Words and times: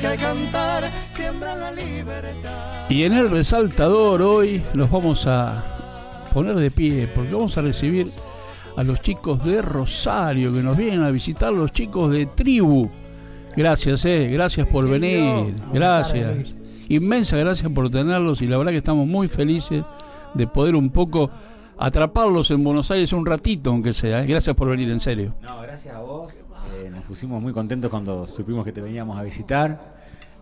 que 0.00 0.06
al 0.06 0.18
cantar 0.18 0.90
siembran 1.10 1.60
la 1.60 1.72
libertad. 1.72 2.88
Y 2.90 3.02
en 3.04 3.12
el 3.12 3.30
resaltador 3.30 4.22
hoy 4.22 4.62
nos 4.74 4.90
vamos 4.90 5.26
a 5.26 5.64
poner 6.32 6.56
de 6.56 6.70
pie 6.70 7.08
porque 7.14 7.32
vamos 7.32 7.56
a 7.58 7.62
recibir 7.62 8.08
a 8.76 8.82
los 8.82 9.00
chicos 9.02 9.44
de 9.44 9.60
Rosario 9.62 10.52
que 10.52 10.62
nos 10.62 10.76
vienen 10.76 11.02
a 11.02 11.10
visitar, 11.10 11.52
los 11.52 11.72
chicos 11.72 12.10
de 12.12 12.26
Tribu. 12.26 12.88
Gracias, 13.56 14.04
eh, 14.04 14.28
gracias 14.28 14.66
por 14.68 14.88
venir, 14.88 15.54
gracias. 15.72 16.54
Inmensa 16.88 17.36
gracias 17.36 17.70
por 17.72 17.90
tenerlos 17.90 18.40
y 18.40 18.46
la 18.46 18.56
verdad 18.56 18.72
que 18.72 18.78
estamos 18.78 19.06
muy 19.06 19.28
felices 19.28 19.84
de 20.34 20.46
poder 20.46 20.76
un 20.76 20.90
poco 20.90 21.30
atraparlos 21.76 22.50
en 22.50 22.62
Buenos 22.64 22.90
Aires 22.90 23.12
un 23.12 23.26
ratito, 23.26 23.70
aunque 23.70 23.92
sea. 23.92 24.22
eh. 24.22 24.26
Gracias 24.26 24.54
por 24.54 24.68
venir, 24.68 24.90
en 24.90 25.00
serio. 25.00 25.34
No, 25.42 25.60
gracias 25.60 25.94
a 25.94 26.00
vos. 26.00 26.32
Eh, 26.76 26.90
nos 26.90 27.04
pusimos 27.04 27.42
muy 27.42 27.52
contentos 27.52 27.90
cuando 27.90 28.26
supimos 28.26 28.64
que 28.64 28.72
te 28.72 28.80
veníamos 28.80 29.18
a 29.18 29.22
visitar. 29.22 29.96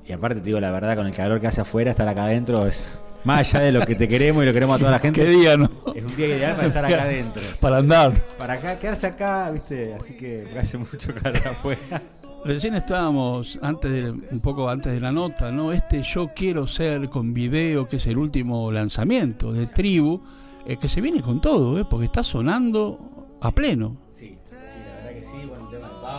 Y 0.06 0.12
aparte, 0.12 0.40
te 0.40 0.46
digo 0.46 0.60
la 0.60 0.70
verdad, 0.70 0.96
con 0.96 1.06
el 1.06 1.14
calor 1.14 1.40
que 1.40 1.46
hace 1.48 1.60
afuera, 1.60 1.90
estar 1.90 2.06
acá 2.06 2.24
adentro 2.24 2.66
es 2.66 2.98
más 3.24 3.40
allá 3.40 3.64
de 3.64 3.72
lo 3.72 3.84
que 3.84 3.96
te 3.96 4.06
queremos 4.06 4.44
y 4.44 4.46
lo 4.46 4.52
queremos 4.52 4.76
a 4.76 4.78
toda 4.78 4.90
la 4.92 4.98
gente. 5.00 5.20
Qué 5.24 5.28
día, 5.28 5.56
¿no? 5.56 5.68
Es 5.94 6.04
un 6.04 6.16
día 6.16 6.28
ideal 6.28 6.56
para 6.56 6.68
estar 6.68 6.84
acá 6.84 7.02
adentro. 7.02 7.42
Para 7.60 7.76
andar. 7.78 8.12
Para 8.38 8.54
acá, 8.54 8.78
quedarse 8.78 9.06
acá, 9.08 9.50
viste, 9.50 9.94
así 9.94 10.16
que 10.16 10.46
hace 10.58 10.78
mucho 10.78 11.14
calor 11.14 11.48
afuera. 11.48 12.02
Recién 12.44 12.74
estábamos, 12.76 13.58
antes 13.60 13.90
de, 13.90 14.10
un 14.10 14.40
poco 14.40 14.68
antes 14.68 14.92
de 14.92 15.00
la 15.00 15.10
nota, 15.10 15.50
¿no? 15.50 15.72
Este 15.72 16.02
Yo 16.04 16.30
Quiero 16.32 16.68
Ser 16.68 17.08
con 17.08 17.34
video, 17.34 17.88
que 17.88 17.96
es 17.96 18.06
el 18.06 18.16
último 18.16 18.70
lanzamiento 18.70 19.52
de 19.52 19.66
Tribu, 19.66 20.22
eh, 20.64 20.76
que 20.76 20.88
se 20.88 21.00
viene 21.00 21.22
con 21.22 21.40
todo, 21.40 21.76
¿eh? 21.80 21.84
Porque 21.90 22.06
está 22.06 22.22
sonando 22.22 23.38
a 23.40 23.50
pleno. 23.50 24.05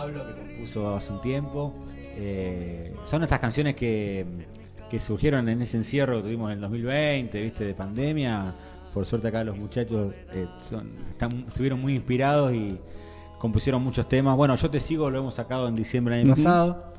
Pablo 0.00 0.26
que 0.26 0.34
compuso 0.34 0.94
hace 0.96 1.12
un 1.12 1.20
tiempo. 1.20 1.74
Eh, 2.16 2.94
son 3.04 3.22
estas 3.22 3.38
canciones 3.38 3.74
que, 3.74 4.26
que 4.90 5.00
surgieron 5.00 5.48
en 5.48 5.62
ese 5.62 5.76
encierro 5.76 6.16
que 6.16 6.22
tuvimos 6.22 6.50
en 6.50 6.56
el 6.56 6.60
2020, 6.62 7.42
viste, 7.42 7.64
de 7.64 7.74
pandemia. 7.74 8.54
Por 8.92 9.04
suerte 9.06 9.28
acá 9.28 9.44
los 9.44 9.56
muchachos 9.56 10.14
eh, 10.32 10.46
son- 10.60 10.88
están- 11.10 11.44
estuvieron 11.46 11.80
muy 11.80 11.94
inspirados 11.94 12.52
y 12.54 12.78
compusieron 13.38 13.82
muchos 13.82 14.08
temas. 14.08 14.36
Bueno, 14.36 14.54
yo 14.56 14.70
te 14.70 14.80
sigo, 14.80 15.10
lo 15.10 15.18
hemos 15.18 15.34
sacado 15.34 15.68
en 15.68 15.74
diciembre 15.76 16.16
del 16.16 16.26
año 16.26 16.34
pasado. 16.34 16.92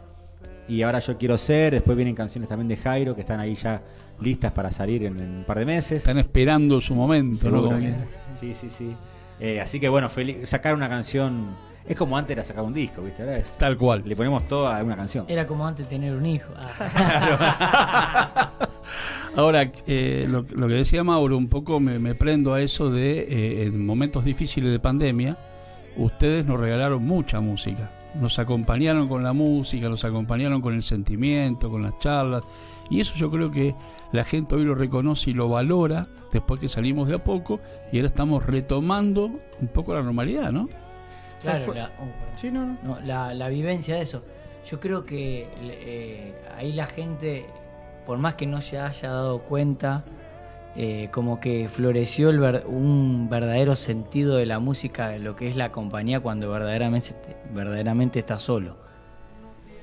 Y 0.67 0.83
ahora 0.83 0.99
yo 0.99 1.17
quiero 1.17 1.37
ser. 1.37 1.73
Después 1.73 1.97
vienen 1.97 2.15
canciones 2.15 2.47
también 2.47 2.67
de 2.67 2.77
Jairo 2.77 3.15
que 3.15 3.21
están 3.21 3.39
ahí 3.39 3.55
ya 3.55 3.81
listas 4.21 4.51
para 4.51 4.69
salir 4.71 5.03
en, 5.05 5.19
en 5.19 5.29
un 5.37 5.43
par 5.43 5.57
de 5.59 5.65
meses. 5.65 5.99
Están 5.99 6.19
esperando 6.19 6.79
su 6.79 6.93
momento, 6.93 7.37
¿no? 7.49 7.57
Sí, 8.39 8.53
sí, 8.53 8.69
sí. 8.69 8.95
Eh, 9.39 9.59
así 9.61 9.79
que 9.79 9.89
bueno, 9.89 10.09
feliz- 10.09 10.45
sacar 10.47 10.75
una 10.75 10.87
canción 10.89 11.55
es 11.87 11.95
como 11.95 12.17
antes 12.17 12.35
era 12.37 12.43
sacar 12.45 12.63
un 12.63 12.73
disco, 12.73 13.01
¿viste? 13.01 13.23
Ahora 13.23 13.37
es- 13.37 13.57
Tal 13.57 13.77
cual. 13.77 14.03
le 14.05 14.15
ponemos 14.15 14.47
todo 14.47 14.67
a 14.67 14.83
una 14.83 14.95
canción. 14.95 15.25
Era 15.27 15.45
como 15.47 15.65
antes 15.67 15.87
tener 15.87 16.15
un 16.15 16.25
hijo. 16.25 16.51
Ah. 16.55 18.49
Ahora, 19.35 19.71
eh, 19.87 20.25
lo, 20.27 20.41
lo 20.55 20.67
que 20.67 20.73
decía 20.73 21.03
Mauro, 21.03 21.37
un 21.37 21.47
poco 21.49 21.79
me, 21.79 21.99
me 21.99 22.15
prendo 22.15 22.53
a 22.53 22.61
eso 22.61 22.89
de, 22.89 23.19
eh, 23.21 23.63
en 23.65 23.85
momentos 23.85 24.25
difíciles 24.25 24.71
de 24.71 24.79
pandemia, 24.79 25.37
ustedes 25.97 26.45
nos 26.45 26.59
regalaron 26.59 27.05
mucha 27.05 27.39
música. 27.39 27.91
Nos 28.15 28.39
acompañaron 28.39 29.07
con 29.07 29.23
la 29.23 29.33
música, 29.33 29.87
nos 29.87 30.03
acompañaron 30.03 30.61
con 30.61 30.73
el 30.73 30.81
sentimiento, 30.81 31.69
con 31.69 31.83
las 31.83 31.97
charlas. 31.99 32.43
Y 32.89 32.99
eso 33.01 33.13
yo 33.15 33.29
creo 33.29 33.51
que 33.51 33.75
la 34.11 34.23
gente 34.23 34.55
hoy 34.55 34.65
lo 34.65 34.73
reconoce 34.73 35.29
y 35.29 35.33
lo 35.35 35.47
valora 35.47 36.07
después 36.33 36.59
que 36.59 36.67
salimos 36.69 37.07
de 37.07 37.15
a 37.15 37.23
poco 37.23 37.59
y 37.91 37.97
ahora 37.97 38.07
estamos 38.09 38.43
retomando 38.45 39.25
un 39.61 39.67
poco 39.67 39.93
la 39.93 40.01
normalidad, 40.01 40.51
¿no? 40.51 40.67
Claro, 41.41 41.73
la, 41.73 41.91
oh. 41.99 42.37
Sí, 42.37 42.51
no, 42.51 42.65
no. 42.65 42.77
No, 42.83 42.99
la, 43.01 43.33
la 43.33 43.49
vivencia 43.49 43.95
de 43.95 44.01
eso. 44.01 44.23
Yo 44.69 44.79
creo 44.79 45.05
que 45.05 45.47
eh, 45.61 46.33
ahí 46.57 46.73
la 46.73 46.85
gente, 46.85 47.45
por 48.05 48.17
más 48.17 48.35
que 48.35 48.45
no 48.45 48.61
se 48.61 48.77
haya 48.79 49.09
dado 49.09 49.39
cuenta, 49.43 50.03
eh, 50.75 51.09
como 51.11 51.39
que 51.39 51.67
floreció 51.69 52.29
el 52.29 52.39
ver- 52.39 52.65
un 52.67 53.27
verdadero 53.29 53.75
sentido 53.75 54.35
de 54.37 54.45
la 54.45 54.59
música, 54.59 55.07
de 55.09 55.19
lo 55.19 55.35
que 55.35 55.47
es 55.47 55.55
la 55.55 55.71
compañía 55.71 56.19
cuando 56.19 56.49
verdaderamente, 56.51 57.15
verdaderamente 57.53 58.19
está 58.19 58.37
solo. 58.37 58.77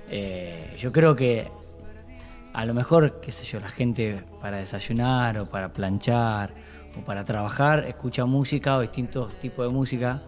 Eh, 0.09 0.75
yo 0.79 0.93
creo 0.93 1.17
que 1.17 1.49
a 2.53 2.65
lo 2.65 2.75
mejor, 2.75 3.21
qué 3.21 3.33
sé 3.33 3.45
yo, 3.45 3.61
la 3.61 3.69
gente 3.69 4.23
para 4.41 4.59
desayunar 4.59 5.39
o 5.41 5.47
para 5.47 5.73
planchar 5.73 6.53
o 6.99 7.05
para 7.05 7.25
trabajar 7.25 7.85
escucha 7.87 8.25
música 8.25 8.77
o 8.77 8.81
distintos 8.81 9.35
tipos 9.41 9.67
de 9.67 9.73
música, 9.73 10.23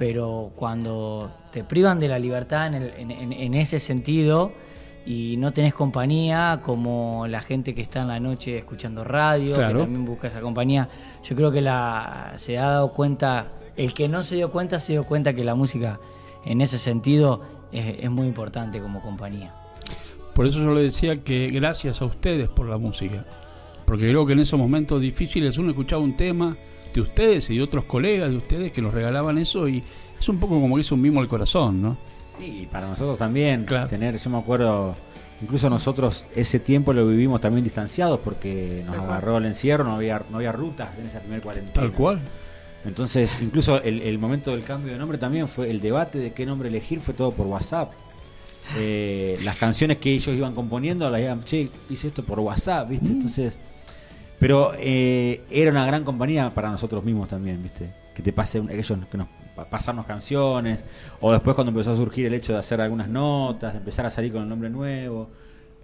pero 0.00 0.50
cuando 0.56 1.30
te 1.52 1.62
privan 1.62 2.00
de 2.00 2.08
la 2.08 2.18
libertad 2.18 2.68
en, 2.68 2.74
el- 2.74 2.92
en- 2.96 3.10
en- 3.10 3.32
en 3.34 3.52
ese 3.52 3.78
sentido 3.78 4.50
y 5.04 5.36
no 5.36 5.52
tenés 5.52 5.74
compañía, 5.74 6.60
como 6.64 7.26
la 7.28 7.42
gente 7.42 7.74
que 7.74 7.82
está 7.82 8.00
en 8.00 8.08
la 8.08 8.18
noche 8.18 8.56
escuchando 8.56 9.04
radio, 9.04 9.54
Claro. 9.56 9.74
que 9.76 9.82
también 9.82 10.06
busca 10.06 10.28
esa 10.28 10.40
compañía, 10.40 10.88
yo 11.22 11.36
creo 11.36 11.52
que 11.52 11.60
la, 11.60 12.32
se 12.36 12.56
ha 12.56 12.66
dado 12.70 12.94
cuenta, 12.94 13.48
el 13.76 13.92
que 13.92 14.08
no 14.08 14.22
se 14.22 14.36
dio 14.36 14.50
cuenta 14.50 14.80
se 14.80 14.92
dio 14.94 15.04
cuenta 15.04 15.34
que 15.34 15.44
la 15.44 15.54
música 15.54 16.00
en 16.46 16.62
ese 16.62 16.78
sentido 16.78 17.42
es, 17.70 17.96
es 18.00 18.10
muy 18.10 18.26
importante 18.26 18.80
como 18.80 19.02
compañía. 19.02 19.54
Por 20.34 20.46
eso 20.46 20.60
yo 20.60 20.72
le 20.72 20.80
decía 20.82 21.16
que 21.22 21.50
gracias 21.50 22.00
a 22.00 22.06
ustedes 22.06 22.48
por 22.48 22.66
la 22.70 22.78
música. 22.78 23.26
Porque 23.84 24.08
creo 24.08 24.24
que 24.24 24.32
en 24.32 24.38
esos 24.38 24.58
momentos 24.58 24.98
difíciles 24.98 25.58
uno 25.58 25.68
escuchaba 25.70 26.00
un 26.00 26.16
tema 26.16 26.56
de 26.92 27.00
ustedes 27.00 27.50
y 27.50 27.56
de 27.56 27.62
otros 27.62 27.84
colegas 27.84 28.30
de 28.30 28.36
ustedes 28.36 28.72
que 28.72 28.82
nos 28.82 28.92
regalaban 28.92 29.38
eso 29.38 29.68
y 29.68 29.82
es 30.18 30.28
un 30.28 30.38
poco 30.38 30.60
como 30.60 30.74
que 30.74 30.82
es 30.82 30.92
un 30.92 31.00
mimo 31.00 31.20
al 31.20 31.28
corazón, 31.28 31.80
¿no? 31.80 31.96
Sí, 32.36 32.68
para 32.70 32.88
nosotros 32.88 33.18
también. 33.18 33.64
Claro. 33.64 33.88
Tener, 33.88 34.18
yo 34.18 34.30
me 34.30 34.38
acuerdo, 34.38 34.94
incluso 35.42 35.68
nosotros 35.70 36.24
ese 36.34 36.60
tiempo 36.60 36.92
lo 36.92 37.06
vivimos 37.06 37.40
también 37.40 37.64
distanciados 37.64 38.20
porque 38.20 38.82
nos 38.86 38.96
agarró 38.96 39.38
el 39.38 39.46
encierro, 39.46 39.84
no 39.84 39.92
había, 39.92 40.22
no 40.30 40.38
había 40.38 40.52
rutas 40.52 40.90
en 40.98 41.06
esa 41.06 41.20
primera 41.20 41.42
cuarentena. 41.42 41.74
Tal 41.74 41.92
cual. 41.92 42.20
Entonces, 42.84 43.36
incluso 43.42 43.82
el, 43.82 44.00
el 44.00 44.18
momento 44.18 44.52
del 44.52 44.62
cambio 44.62 44.92
de 44.92 44.98
nombre 44.98 45.18
también 45.18 45.48
fue 45.48 45.70
el 45.70 45.80
debate 45.80 46.18
de 46.18 46.32
qué 46.32 46.46
nombre 46.46 46.68
elegir, 46.68 47.00
fue 47.00 47.12
todo 47.14 47.30
por 47.30 47.46
WhatsApp. 47.46 47.92
Eh, 48.78 49.38
las 49.42 49.56
canciones 49.56 49.98
que 49.98 50.12
ellos 50.12 50.34
iban 50.36 50.54
componiendo, 50.54 51.10
las 51.10 51.20
iban, 51.20 51.42
che, 51.44 51.70
hice 51.88 52.08
esto 52.08 52.22
por 52.24 52.38
WhatsApp, 52.38 52.88
¿viste? 52.88 53.06
Entonces, 53.06 53.58
pero 54.40 54.72
eh, 54.76 55.42
era 55.50 55.70
una 55.70 55.86
gran 55.86 56.02
compañía 56.02 56.50
para 56.52 56.68
nosotros 56.70 57.04
mismos 57.04 57.28
también, 57.28 57.62
¿viste? 57.62 57.92
Que 58.14 58.22
te 58.22 58.32
pase, 58.32 58.58
un- 58.58 58.70
ellos 58.70 58.92
que 59.10 59.16
nos 59.18 59.28
pa- 59.54 59.66
pasarnos 59.70 60.04
canciones, 60.06 60.84
o 61.20 61.30
después 61.30 61.54
cuando 61.54 61.70
empezó 61.70 61.92
a 61.92 61.96
surgir 61.96 62.26
el 62.26 62.34
hecho 62.34 62.54
de 62.54 62.58
hacer 62.58 62.80
algunas 62.80 63.08
notas, 63.08 63.72
de 63.74 63.78
empezar 63.78 64.04
a 64.06 64.10
salir 64.10 64.32
con 64.32 64.42
el 64.42 64.48
nombre 64.48 64.68
nuevo, 64.70 65.28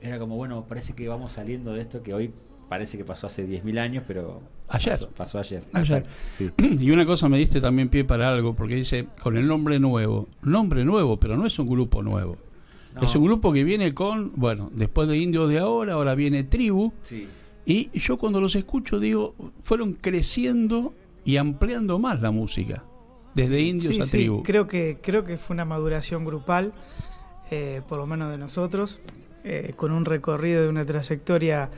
era 0.00 0.18
como, 0.18 0.34
bueno, 0.36 0.64
parece 0.68 0.94
que 0.94 1.06
vamos 1.06 1.30
saliendo 1.32 1.72
de 1.72 1.82
esto 1.82 2.02
que 2.02 2.12
hoy 2.14 2.32
parece 2.68 2.98
que 2.98 3.04
pasó 3.04 3.28
hace 3.28 3.46
10.000 3.46 3.78
años, 3.78 4.02
pero 4.08 4.40
Ayer. 4.68 4.90
pasó, 4.94 5.08
pasó 5.10 5.38
ayer. 5.38 5.62
Ayer. 5.72 6.04
Sí. 6.36 6.50
Y 6.80 6.90
una 6.90 7.06
cosa 7.06 7.28
me 7.28 7.38
diste 7.38 7.60
también 7.60 7.88
pie 7.88 8.04
para 8.04 8.28
algo, 8.28 8.54
porque 8.54 8.74
dice, 8.74 9.06
con 9.22 9.36
el 9.36 9.46
nombre 9.46 9.78
nuevo. 9.78 10.26
Nombre 10.42 10.84
nuevo, 10.84 11.16
pero 11.16 11.36
no 11.36 11.46
es 11.46 11.56
un 11.60 11.68
grupo 11.68 12.02
nuevo. 12.02 12.36
No. 12.94 13.02
Es 13.02 13.14
un 13.14 13.24
grupo 13.24 13.52
que 13.52 13.62
viene 13.62 13.94
con, 13.94 14.32
bueno, 14.34 14.68
después 14.74 15.06
de 15.08 15.16
Indios 15.16 15.48
de 15.48 15.58
ahora, 15.60 15.92
ahora 15.92 16.14
viene 16.16 16.42
Tribu. 16.42 16.92
Sí. 17.02 17.28
Y 17.66 17.90
yo 17.98 18.16
cuando 18.16 18.40
los 18.40 18.54
escucho 18.54 19.00
digo, 19.00 19.34
fueron 19.64 19.94
creciendo 19.94 20.94
y 21.24 21.36
ampliando 21.36 21.98
más 21.98 22.20
la 22.22 22.30
música. 22.30 22.84
Desde 23.34 23.60
Indios 23.60 23.94
Sí, 23.94 24.00
a 24.00 24.04
sí, 24.04 24.16
Tribu. 24.18 24.42
creo 24.44 24.66
que, 24.68 24.98
creo 25.02 25.24
que 25.24 25.36
fue 25.36 25.54
una 25.54 25.64
maduración 25.64 26.24
grupal, 26.24 26.72
eh, 27.50 27.82
por 27.88 27.98
lo 27.98 28.06
menos 28.06 28.30
de 28.30 28.38
nosotros, 28.38 29.00
eh, 29.44 29.72
con 29.76 29.92
un 29.92 30.04
recorrido 30.04 30.62
de 30.62 30.68
una 30.68 30.84
trayectoria, 30.86 31.68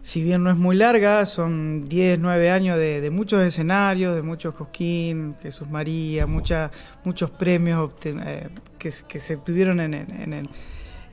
si 0.00 0.22
bien 0.22 0.44
no 0.44 0.50
es 0.50 0.56
muy 0.56 0.76
larga, 0.76 1.26
son 1.26 1.88
10, 1.88 2.20
9 2.20 2.50
años 2.50 2.78
de, 2.78 3.00
de 3.00 3.10
muchos 3.10 3.42
escenarios, 3.42 4.14
de 4.14 4.22
muchos 4.22 4.54
Cosquín, 4.54 5.34
Jesús 5.42 5.68
María, 5.68 6.26
mucha, 6.28 6.70
muchos 7.04 7.30
premios 7.32 7.90
eh, 8.04 8.48
que 8.78 8.90
se 8.92 9.34
obtuvieron 9.34 9.80
en, 9.80 9.94
en- 9.94 10.22
en 10.22 10.32
el- 10.32 10.48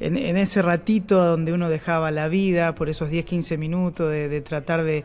en- 0.05 0.17
en 0.17 0.37
ese 0.37 0.61
ratito 0.61 1.23
donde 1.23 1.53
uno 1.53 1.69
dejaba 1.69 2.11
la 2.11 2.27
vida, 2.27 2.75
por 2.75 2.89
esos 2.89 3.09
10, 3.09 3.25
15 3.25 3.57
minutos 3.57 4.09
de, 4.11 4.29
de 4.29 4.41
tratar 4.41 4.83
de, 4.83 5.03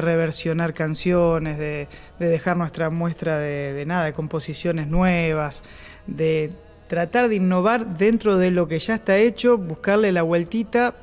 reversionar 0.00 0.74
canciones, 0.74 1.56
de, 1.58 1.88
de 2.18 2.28
dejar 2.28 2.56
nuestra 2.56 2.90
muestra 2.90 3.38
de, 3.38 3.72
de 3.72 3.86
nada, 3.86 4.04
de 4.04 4.12
composiciones 4.12 4.88
nuevas, 4.88 5.62
de 6.06 6.50
tratar 6.88 7.28
de 7.28 7.36
innovar 7.36 7.96
dentro 7.96 8.36
de 8.36 8.50
lo 8.50 8.68
que 8.68 8.78
ya 8.78 8.96
está 8.96 9.16
hecho, 9.16 9.56
buscarle 9.56 10.12
la 10.12 10.22
vueltita 10.22 10.94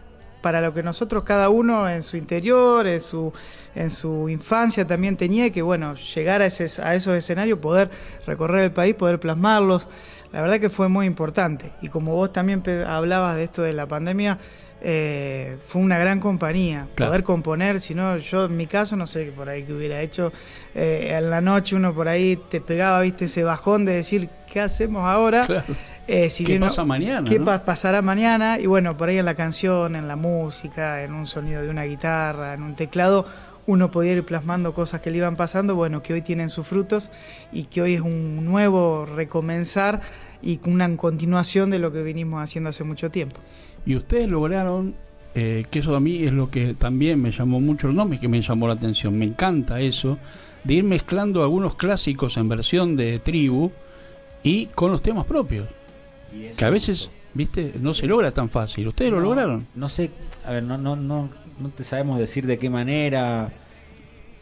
para 0.41 0.61
lo 0.61 0.73
que 0.73 0.83
nosotros 0.83 1.23
cada 1.23 1.49
uno 1.49 1.89
en 1.89 2.03
su 2.03 2.15
interior, 2.15 2.85
en 2.87 2.99
su, 2.99 3.33
en 3.73 3.89
su 3.89 4.29
infancia 4.29 4.85
también 4.85 5.17
tenía, 5.17 5.49
que 5.51 5.61
bueno, 5.63 5.95
llegar 5.95 6.41
a, 6.41 6.45
ese, 6.45 6.81
a 6.81 6.93
esos 6.93 7.15
escenarios, 7.17 7.57
poder 7.59 7.89
recorrer 8.27 8.63
el 8.65 8.71
país, 8.71 8.93
poder 8.93 9.19
plasmarlos, 9.19 9.89
la 10.31 10.41
verdad 10.41 10.59
que 10.59 10.69
fue 10.69 10.87
muy 10.87 11.05
importante. 11.05 11.71
Y 11.81 11.89
como 11.89 12.13
vos 12.13 12.31
también 12.31 12.63
hablabas 12.85 13.35
de 13.35 13.43
esto 13.43 13.61
de 13.63 13.73
la 13.73 13.87
pandemia, 13.87 14.37
eh, 14.79 15.57
fue 15.65 15.81
una 15.81 15.97
gran 15.97 16.19
compañía. 16.19 16.87
Poder 16.95 17.23
componer, 17.23 17.81
si 17.81 17.95
no, 17.95 18.17
yo 18.17 18.45
en 18.45 18.55
mi 18.55 18.67
caso 18.67 18.95
no 18.95 19.07
sé 19.07 19.31
por 19.35 19.49
ahí 19.49 19.63
que 19.63 19.73
hubiera 19.73 20.01
hecho. 20.01 20.31
Eh, 20.75 21.15
en 21.17 21.29
la 21.29 21.41
noche 21.41 21.75
uno 21.75 21.93
por 21.93 22.07
ahí 22.07 22.39
te 22.49 22.61
pegaba, 22.61 23.01
viste, 23.01 23.25
ese 23.25 23.43
bajón 23.43 23.85
de 23.85 23.93
decir, 23.93 24.29
¿qué 24.51 24.61
hacemos 24.61 25.03
ahora? 25.05 25.47
Eh, 26.09 26.29
si 26.29 26.45
¿Qué 26.45 26.57
pasa 26.57 26.85
mañana? 26.85 27.29
¿Qué 27.29 27.37
pasará 27.37 28.01
mañana? 28.01 28.57
Y 28.59 28.65
bueno, 28.65 28.95
por 28.95 29.09
ahí 29.09 29.17
en 29.17 29.25
la 29.25 29.35
canción, 29.35 29.93
en 29.97 30.07
la 30.07 30.15
música, 30.15 31.03
en 31.03 31.13
un 31.13 31.27
sonido 31.27 31.61
de 31.61 31.69
una 31.69 31.83
guitarra, 31.83 32.53
en 32.53 32.63
un 32.63 32.75
teclado, 32.75 33.25
uno 33.67 33.91
podía 33.91 34.13
ir 34.13 34.23
plasmando 34.23 34.73
cosas 34.73 35.01
que 35.01 35.11
le 35.11 35.17
iban 35.17 35.35
pasando, 35.35 35.75
bueno, 35.75 36.01
que 36.01 36.13
hoy 36.13 36.21
tienen 36.21 36.49
sus 36.49 36.65
frutos 36.65 37.11
y 37.51 37.65
que 37.65 37.81
hoy 37.81 37.93
es 37.95 38.01
un 38.01 38.45
nuevo 38.45 39.05
recomenzar 39.05 40.01
y 40.41 40.59
una 40.65 40.95
continuación 40.95 41.69
de 41.69 41.77
lo 41.77 41.91
que 41.91 42.01
venimos 42.01 42.41
haciendo 42.41 42.69
hace 42.69 42.83
mucho 42.83 43.11
tiempo. 43.11 43.37
Y 43.85 43.95
ustedes 43.95 44.29
lograron, 44.29 44.95
eh, 45.35 45.65
que 45.69 45.79
eso 45.79 45.95
a 45.95 45.99
mí 45.99 46.23
es 46.23 46.31
lo 46.31 46.49
que 46.49 46.73
también 46.73 47.21
me 47.21 47.31
llamó 47.31 47.59
mucho 47.59 47.89
el 47.89 47.95
nombre, 47.95 48.19
que 48.19 48.29
me 48.29 48.41
llamó 48.41 48.67
la 48.67 48.73
atención, 48.73 49.17
me 49.17 49.25
encanta 49.25 49.81
eso, 49.81 50.17
de 50.63 50.73
ir 50.75 50.83
mezclando 50.83 51.43
algunos 51.43 51.75
clásicos 51.75 52.37
en 52.37 52.47
versión 52.47 52.95
de 52.95 53.19
tribu 53.19 53.71
y 54.43 54.67
con 54.67 54.91
los 54.91 55.01
temas 55.01 55.25
propios. 55.25 55.67
Que 56.57 56.65
a 56.65 56.69
veces, 56.69 57.09
viste, 57.33 57.73
no 57.81 57.93
se 57.93 58.05
logra 58.05 58.31
tan 58.31 58.49
fácil. 58.49 58.87
¿Ustedes 58.87 59.11
lo 59.11 59.19
lograron? 59.19 59.65
No 59.75 59.89
sé, 59.89 60.11
a 60.45 60.51
ver, 60.51 60.63
no, 60.63 60.77
no, 60.77 60.95
no, 60.95 61.29
no 61.59 61.69
te 61.69 61.83
sabemos 61.83 62.19
decir 62.19 62.45
de 62.45 62.57
qué 62.57 62.69
manera, 62.69 63.51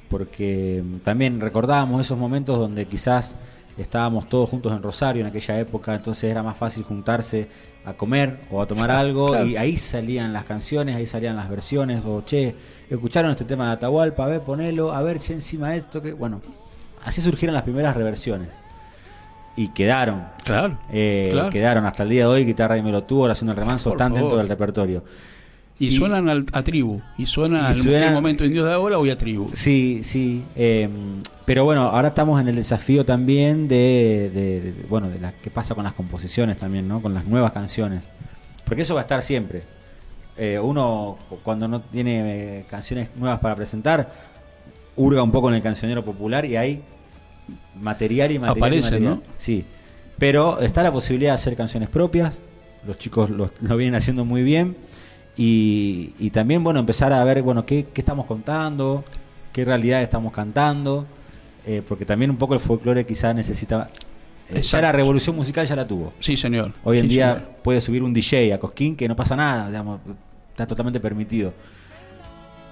porque 0.09 0.83
también 1.03 1.39
recordábamos 1.39 2.01
esos 2.01 2.17
momentos 2.17 2.57
donde 2.57 2.85
quizás 2.85 3.35
estábamos 3.77 4.29
todos 4.29 4.49
juntos 4.49 4.71
en 4.71 4.81
Rosario 4.81 5.21
en 5.21 5.27
aquella 5.27 5.59
época, 5.59 5.95
entonces 5.95 6.29
era 6.31 6.41
más 6.41 6.57
fácil 6.57 6.83
juntarse 6.83 7.47
a 7.83 7.93
comer 7.93 8.39
o 8.51 8.61
a 8.61 8.67
tomar 8.67 8.91
algo 8.91 9.43
y 9.43 9.57
ahí 9.57 9.77
salían 9.77 10.33
las 10.33 10.45
canciones, 10.45 10.95
ahí 10.95 11.05
salían 11.05 11.35
las 11.35 11.49
versiones 11.49 12.03
o 12.05 12.21
che, 12.25 12.55
escucharon 12.89 13.31
este 13.31 13.45
tema 13.45 13.67
de 13.67 13.73
Atahualpa, 13.73 14.25
a 14.25 14.27
ver, 14.27 14.41
ponelo, 14.41 14.93
a 14.93 15.01
ver, 15.01 15.19
che, 15.19 15.33
encima 15.33 15.75
esto, 15.75 16.01
que 16.01 16.13
bueno, 16.13 16.41
así 17.03 17.21
surgieron 17.21 17.53
las 17.53 17.63
primeras 17.63 17.95
reversiones. 17.95 18.49
Y 19.57 19.69
quedaron. 19.69 20.27
Eh, 20.91 21.29
claro, 21.31 21.49
Quedaron 21.49 21.85
hasta 21.85 22.03
el 22.03 22.09
día 22.09 22.23
de 22.23 22.27
hoy, 22.27 22.45
Guitarra 22.45 22.77
y 22.77 22.81
me 22.81 22.91
lo 22.91 23.03
tuvo, 23.05 23.27
haciendo 23.27 23.53
el 23.53 23.57
remanso, 23.57 23.91
están 23.91 24.13
dentro 24.13 24.37
del 24.37 24.49
repertorio. 24.49 25.01
Y, 25.77 25.91
suenan 25.91 26.29
al, 26.29 26.45
a 26.53 26.63
tribu, 26.63 27.01
y 27.17 27.25
suenan 27.25 27.65
al 27.65 28.13
momento 28.13 28.45
Dios 28.45 28.65
de 28.65 28.71
ahora 28.71 28.97
o 28.97 29.11
a 29.11 29.15
tribu. 29.17 29.51
Sí, 29.53 30.01
sí. 30.03 30.41
Eh, 30.55 30.87
pero 31.43 31.65
bueno, 31.65 31.81
ahora 31.89 32.09
estamos 32.09 32.39
en 32.39 32.47
el 32.47 32.55
desafío 32.55 33.03
también 33.03 33.67
de, 33.67 34.73
bueno, 34.87 35.09
de 35.09 35.19
la 35.19 35.33
que 35.33 35.49
pasa 35.49 35.75
con 35.75 35.83
las 35.83 35.93
composiciones 35.93 36.57
también, 36.57 36.87
¿no? 36.87 37.01
Con 37.01 37.13
las 37.13 37.25
nuevas 37.25 37.51
canciones. 37.51 38.03
Porque 38.63 38.83
eso 38.83 38.95
va 38.95 39.01
a 39.01 39.03
estar 39.03 39.21
siempre. 39.21 39.63
Eh, 40.37 40.59
uno, 40.59 41.17
cuando 41.43 41.67
no 41.67 41.81
tiene 41.81 42.59
eh, 42.59 42.65
canciones 42.69 43.09
nuevas 43.17 43.39
para 43.39 43.55
presentar, 43.57 44.13
hurga 44.95 45.23
un 45.23 45.31
poco 45.31 45.49
en 45.49 45.55
el 45.55 45.61
cancionero 45.61 46.05
popular 46.05 46.45
y 46.45 46.55
hay 46.55 46.83
material 47.81 48.31
y 48.31 48.39
material. 48.39 48.57
Aparece, 48.57 48.99
¿no? 49.01 49.21
Sí. 49.37 49.65
Pero 50.17 50.61
está 50.61 50.83
la 50.83 50.91
posibilidad 50.93 51.31
de 51.31 51.35
hacer 51.35 51.57
canciones 51.57 51.89
propias. 51.89 52.39
Los 52.87 52.97
chicos 52.97 53.29
lo, 53.29 53.51
lo 53.59 53.75
vienen 53.75 53.95
haciendo 53.95 54.23
muy 54.23 54.41
bien 54.41 54.77
y, 55.37 56.29
también, 56.31 56.63
bueno, 56.63 56.79
empezar 56.79 57.11
a 57.11 57.23
ver, 57.23 57.41
bueno, 57.41 57.65
qué, 57.65 57.85
estamos 57.93 58.25
contando, 58.25 59.03
qué 59.51 59.65
realidad 59.65 60.01
estamos 60.01 60.31
cantando, 60.33 61.05
eh, 61.65 61.81
porque 61.87 62.05
también 62.05 62.31
un 62.31 62.37
poco 62.37 62.53
el 62.53 62.59
folclore 62.59 63.05
quizás 63.05 63.35
necesita... 63.35 63.89
Eh, 64.49 64.61
ya 64.61 64.81
la 64.81 64.91
revolución 64.91 65.35
musical 65.35 65.65
ya 65.65 65.75
la 65.75 65.85
tuvo. 65.85 66.13
Sí, 66.19 66.37
señor. 66.37 66.71
Hoy 66.83 66.99
en 66.99 67.07
día 67.07 67.49
puede 67.63 67.81
subir 67.81 68.03
un 68.03 68.13
DJ 68.13 68.53
a 68.53 68.59
Cosquín 68.59 68.95
que 68.95 69.07
no 69.07 69.15
pasa 69.15 69.35
nada, 69.35 69.67
digamos, 69.67 69.99
está 70.51 70.67
totalmente 70.67 70.99
permitido. 70.99 71.53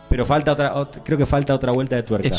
Pero 0.07 0.25
falta 0.25 0.51
otra, 0.51 0.74
creo 1.04 1.18
que 1.18 1.25
falta 1.25 1.56
otra 1.56 1.71
vuelta 1.71 1.95
de 1.95 2.04
tuerca. 2.04 2.38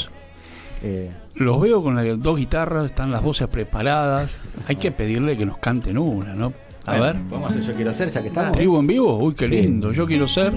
Eh, 0.83 1.11
Los 1.35 1.61
veo 1.61 1.83
con 1.83 1.97
las 1.97 2.23
dos 2.23 2.39
guitarras, 2.39 2.85
están 2.85 3.11
las 3.11 3.23
voces 3.23 3.49
preparadas. 3.49 4.31
Hay 4.69 4.77
que 4.77 4.93
pedirle 4.93 5.37
que 5.37 5.45
nos 5.45 5.59
canten 5.59 5.99
una, 5.99 6.35
¿no? 6.35 6.53
A 6.87 7.01
ver. 7.01 7.17
Vamos 7.31 7.51
a 7.51 7.55
hacer 7.55 7.63
Yo 7.63 7.75
Quiero 7.75 7.93
Ser, 7.93 8.11
ya 8.11 8.21
que 8.21 8.29
estamos. 8.29 8.53
¿Tribu 8.53 8.79
en 8.79 8.87
vivo? 8.87 9.17
Uy, 9.19 9.35
qué 9.35 9.49
lindo. 9.49 9.93
Yo 9.93 10.07
quiero 10.07 10.29
ser. 10.29 10.55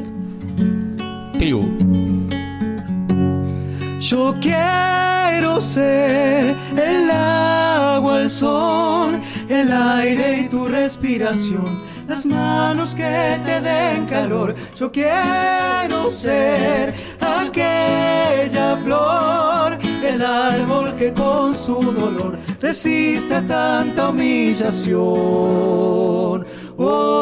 Tribu. 1.37 1.67
Yo 3.99 4.35
quiero 4.39 5.59
ser 5.59 6.55
el 6.75 7.09
agua, 7.11 8.21
el 8.21 8.29
sol, 8.29 9.19
el 9.49 9.71
aire 9.71 10.41
y 10.41 10.49
tu 10.49 10.65
respiración, 10.67 11.81
las 12.07 12.25
manos 12.25 12.93
que 12.93 13.39
te 13.43 13.59
den 13.59 14.05
calor. 14.05 14.55
Yo 14.75 14.91
quiero 14.91 16.11
ser 16.11 16.93
aquella 17.19 18.77
flor, 18.83 19.76
el 20.07 20.21
árbol 20.21 20.95
que 20.95 21.13
con 21.13 21.53
su 21.53 21.75
dolor 21.75 22.37
resiste 22.61 23.35
a 23.35 23.41
tanta 23.41 24.09
humillación. 24.09 24.97
Oh, 26.79 27.17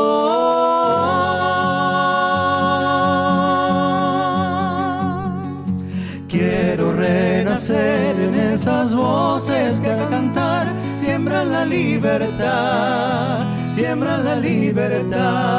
quiero 6.27 6.93
renacer 6.93 8.19
en 8.19 8.35
esas 8.35 8.93
voces 8.93 9.79
que 9.79 9.91
a 9.91 10.09
cantar 10.09 10.67
siembran 11.01 11.51
la 11.51 11.65
libertad, 11.65 13.45
siembran 13.75 14.25
la 14.25 14.35
libertad. 14.35 15.55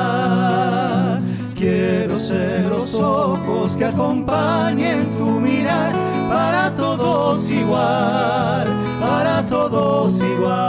Quiero 1.69 2.17
ser 2.17 2.67
los 2.67 2.95
ojos 2.95 3.77
que 3.77 3.87
acompañen 3.87 5.11
tu 5.11 5.41
mirar 5.41 5.93
para 6.29 6.73
todos 6.77 7.51
igual, 7.51 8.69
para 9.01 9.45
todos 9.47 10.23
igual. 10.23 10.61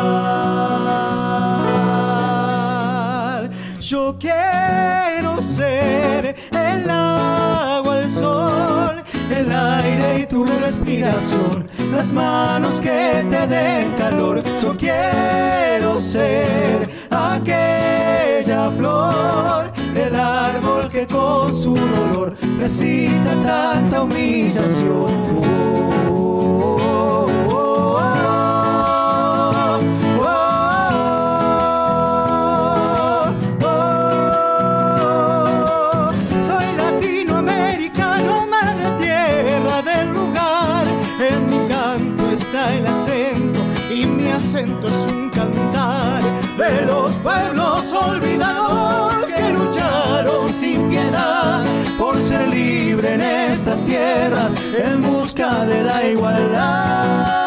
Yo 3.79 4.15
quiero 4.19 5.39
ser 5.39 6.35
el 6.51 6.89
agua, 6.89 7.99
el 7.99 8.09
sol, 8.09 9.03
el 9.29 9.51
aire 9.51 10.21
y 10.21 10.25
tu 10.25 10.45
respiración, 10.45 11.67
las 11.91 12.11
manos 12.11 12.81
que 12.81 13.23
te 13.29 13.45
den 13.45 13.93
calor. 13.93 14.41
Yo 14.63 14.75
quiero 14.75 15.99
ser 15.99 16.89
aquella 17.11 18.71
flor 18.71 19.71
el 19.97 20.15
árbol 20.15 20.89
que 20.89 21.07
con 21.07 21.55
su 21.55 21.75
dolor 21.75 22.35
resiste 22.59 23.29
tanta 23.43 24.03
humillación. 24.03 25.96
Tierras 53.87 54.53
en 54.73 55.01
busca 55.01 55.65
de 55.65 55.83
la 55.83 56.07
igualdad. 56.07 57.46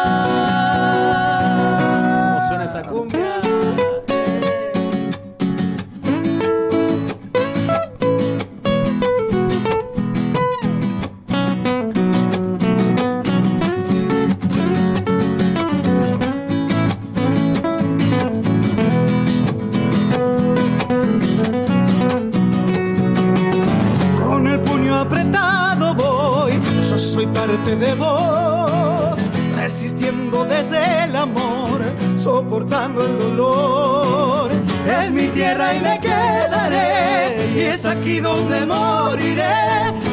Aquí 38.01 38.19
donde 38.19 38.65
moriré. 38.65 39.53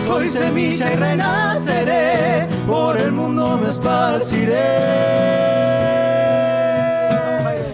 Soy 0.07 0.29
semilla 0.29 0.93
y 0.93 0.97
renaceré. 0.97 2.47
Por 2.67 2.99
el 2.99 3.13
mundo 3.13 3.59
me 3.61 3.69
esparciré. 3.69 4.69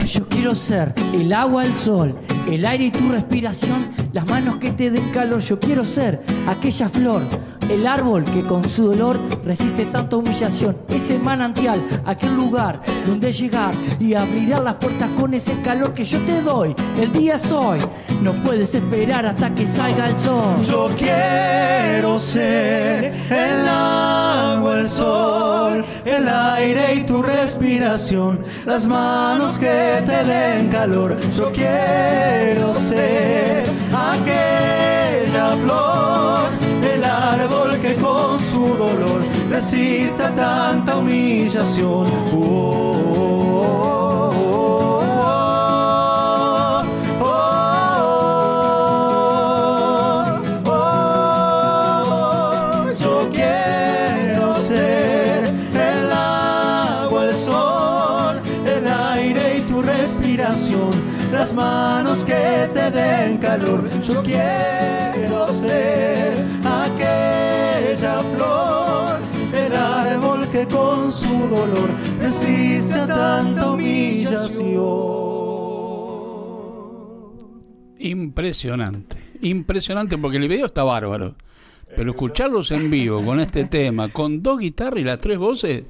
Yo 0.06 0.28
quiero 0.28 0.54
ser 0.54 0.94
el 1.12 1.33
agua, 1.33 1.64
el 1.64 1.75
sol, 1.75 2.14
el 2.49 2.64
aire 2.64 2.85
y 2.87 2.90
tu 2.90 3.11
respiración, 3.11 3.88
las 4.12 4.28
manos 4.30 4.59
que 4.59 4.71
te 4.71 4.90
den 4.90 5.11
calor. 5.11 5.40
Yo 5.40 5.59
quiero 5.59 5.85
ser 5.85 6.23
aquella 6.47 6.88
flor, 6.88 7.23
el 7.71 7.87
árbol 7.87 8.25
que 8.25 8.42
con 8.42 8.68
su 8.68 8.90
dolor 8.90 9.18
resiste 9.44 9.87
tanta 9.87 10.16
humillación. 10.16 10.76
Ese 10.88 11.18
manantial, 11.18 11.83
aquel 12.04 12.35
lugar 12.35 12.80
donde 13.06 13.33
llegar 13.33 13.75
y 13.99 14.14
abrirá 14.14 14.61
las 14.61 14.76
puertas 14.76 15.11
con 15.18 15.35
ese 15.35 15.61
calor 15.61 15.94
que 15.94 16.04
yo 16.04 16.18
te 16.21 16.42
doy. 16.42 16.75
El 17.00 17.12
día 17.12 17.35
es 17.35 17.50
hoy, 17.52 17.80
no 18.23 18.33
puedes 18.33 18.75
esperar 18.75 19.26
hasta 19.26 19.54
que 19.54 19.66
salga 19.66 20.09
el 20.09 20.18
sol. 20.18 20.54
Yo 20.68 20.90
quiero 20.97 22.18
ser 22.18 23.12
el 23.30 23.68
agua, 23.68 24.80
el 24.80 24.88
sol, 24.88 25.85
el 26.04 26.28
aire 26.28 26.94
y 26.94 27.04
tu 27.04 27.23
respiración, 27.23 28.40
las 28.64 28.87
manos 28.87 29.59
que 29.59 30.02
te 30.06 30.25
den 30.25 30.68
calor. 30.68 31.16
Yo 31.37 31.50
quiero 31.52 32.73
ser 32.75 33.64
aquella 33.92 35.56
flor, 35.62 36.49
que 37.85 37.95
con 37.97 38.41
su 38.41 38.64
dolor 38.79 39.21
resista 39.50 40.35
tanta 40.35 40.97
humillación. 40.97 42.07
Oh, 42.33 42.41
oh, 43.14 43.61
oh, 44.41 44.83
oh, 47.21 47.45
oh, 50.67 50.81
oh. 51.67 52.91
Yo 53.03 53.29
quiero 53.31 54.55
ser 54.55 55.53
el 55.91 56.11
agua, 56.11 57.26
el 57.26 57.37
sol, 57.37 58.41
el 58.64 58.85
aire 59.12 59.59
y 59.59 59.61
tu 59.62 59.83
respiración, 59.83 60.91
las 61.31 61.55
manos 61.55 62.25
que 62.25 62.71
te 62.73 62.91
den 62.91 63.37
calor. 63.37 63.83
Yo 64.09 64.23
quiero 64.23 64.84
su 71.14 71.33
dolor 71.49 71.90
resiste 72.18 72.94
a 72.94 73.06
tanta 73.06 73.71
humillación. 73.71 74.75
Impresionante, 77.99 79.16
impresionante 79.40 80.18
porque 80.18 80.38
el 80.38 80.49
video 80.49 80.66
está 80.66 80.83
bárbaro. 80.83 81.37
Pero 81.97 82.11
escucharlos 82.11 82.73
en 82.73 82.90
vivo 82.90 83.25
con 83.25 83.38
este 83.38 83.66
tema, 83.66 84.09
con 84.09 84.42
dos 84.42 84.59
guitarras 84.59 84.99
y 84.99 85.04
las 85.04 85.21
tres 85.21 85.38
voces, 85.38 85.85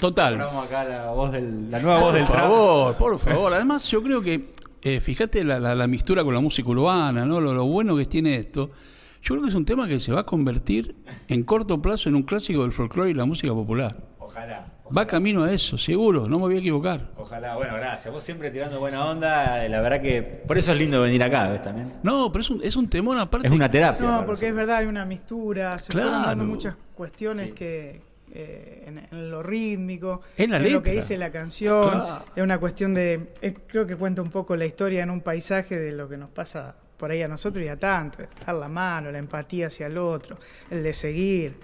total. 0.00 0.38
Ponemos 0.38 0.66
acá 0.66 0.82
la, 0.82 1.10
voz 1.12 1.30
del, 1.30 1.70
la 1.70 1.78
nueva 1.78 2.00
voz 2.00 2.08
Por 2.08 2.14
del 2.14 2.24
favor, 2.24 2.96
por 2.96 3.18
favor. 3.20 3.54
Además, 3.54 3.88
yo 3.88 4.02
creo 4.02 4.20
que, 4.20 4.50
eh, 4.82 4.98
fíjate 4.98 5.44
la, 5.44 5.60
la, 5.60 5.76
la 5.76 5.86
mistura 5.86 6.24
con 6.24 6.34
la 6.34 6.40
música 6.40 6.68
urbana, 6.68 7.24
¿no? 7.24 7.40
Lo, 7.40 7.54
lo 7.54 7.64
bueno 7.66 7.96
que 7.96 8.06
tiene 8.06 8.34
esto. 8.34 8.72
Yo 9.22 9.34
creo 9.34 9.42
que 9.44 9.50
es 9.50 9.54
un 9.54 9.64
tema 9.64 9.86
que 9.86 10.00
se 10.00 10.12
va 10.12 10.20
a 10.22 10.26
convertir 10.26 10.96
en 11.28 11.44
corto 11.44 11.80
plazo 11.80 12.08
en 12.08 12.16
un 12.16 12.24
clásico 12.24 12.62
del 12.62 12.72
folclore 12.72 13.10
y 13.10 13.14
la 13.14 13.24
música 13.24 13.54
popular. 13.54 13.96
Ojalá. 14.34 14.66
Va 14.96 15.06
camino 15.06 15.44
a 15.44 15.52
eso, 15.52 15.78
seguro, 15.78 16.28
no 16.28 16.38
me 16.38 16.44
voy 16.46 16.56
a 16.56 16.58
equivocar. 16.58 17.08
Ojalá, 17.16 17.56
bueno, 17.56 17.74
gracias. 17.74 18.12
Vos 18.12 18.22
siempre 18.22 18.50
tirando 18.50 18.78
buena 18.80 19.04
onda, 19.06 19.66
la 19.68 19.80
verdad 19.80 20.00
que 20.02 20.22
por 20.22 20.58
eso 20.58 20.72
es 20.72 20.78
lindo 20.78 21.00
venir 21.00 21.22
acá, 21.22 21.48
¿ves 21.50 21.62
también? 21.62 21.94
No, 22.02 22.30
pero 22.32 22.42
es 22.42 22.50
un, 22.50 22.60
es 22.62 22.76
un 22.76 22.88
temón 22.90 23.18
aparte. 23.18 23.46
Es 23.46 23.52
una 23.52 23.70
terapia. 23.70 24.04
No, 24.06 24.26
porque 24.26 24.48
es 24.48 24.54
verdad, 24.54 24.78
hay 24.78 24.86
una 24.86 25.04
mistura, 25.06 25.78
se 25.78 25.92
Claro. 25.92 26.08
fueron 26.08 26.26
dando 26.26 26.44
muchas 26.44 26.76
cuestiones 26.94 27.52
que 27.52 28.02
eh, 28.36 28.84
en, 28.86 28.98
en 28.98 29.30
lo 29.30 29.42
rítmico, 29.44 30.20
En 30.36 30.50
la 30.50 30.58
lo 30.58 30.82
que 30.82 30.90
dice 30.92 31.16
la 31.16 31.30
canción, 31.30 31.90
Claro. 31.90 32.24
es 32.34 32.42
una 32.42 32.58
cuestión 32.58 32.92
de, 32.92 33.32
es- 33.40 33.54
creo 33.68 33.86
que 33.86 33.94
cuenta 33.96 34.20
un 34.22 34.30
poco 34.30 34.56
la 34.56 34.66
historia 34.66 35.02
en 35.04 35.10
un 35.10 35.20
paisaje 35.20 35.78
de 35.78 35.92
lo 35.92 36.08
que 36.08 36.16
nos 36.16 36.30
pasa 36.30 36.74
por 36.96 37.10
ahí 37.10 37.22
a 37.22 37.28
nosotros 37.28 37.64
y 37.64 37.68
a 37.68 37.78
tanto, 37.78 38.18
dar 38.44 38.54
la 38.56 38.68
mano, 38.68 39.10
la 39.12 39.18
empatía 39.18 39.68
hacia 39.68 39.86
el 39.86 39.96
otro, 39.98 40.36
el 40.70 40.82
de 40.82 40.92
seguir. 40.92 41.54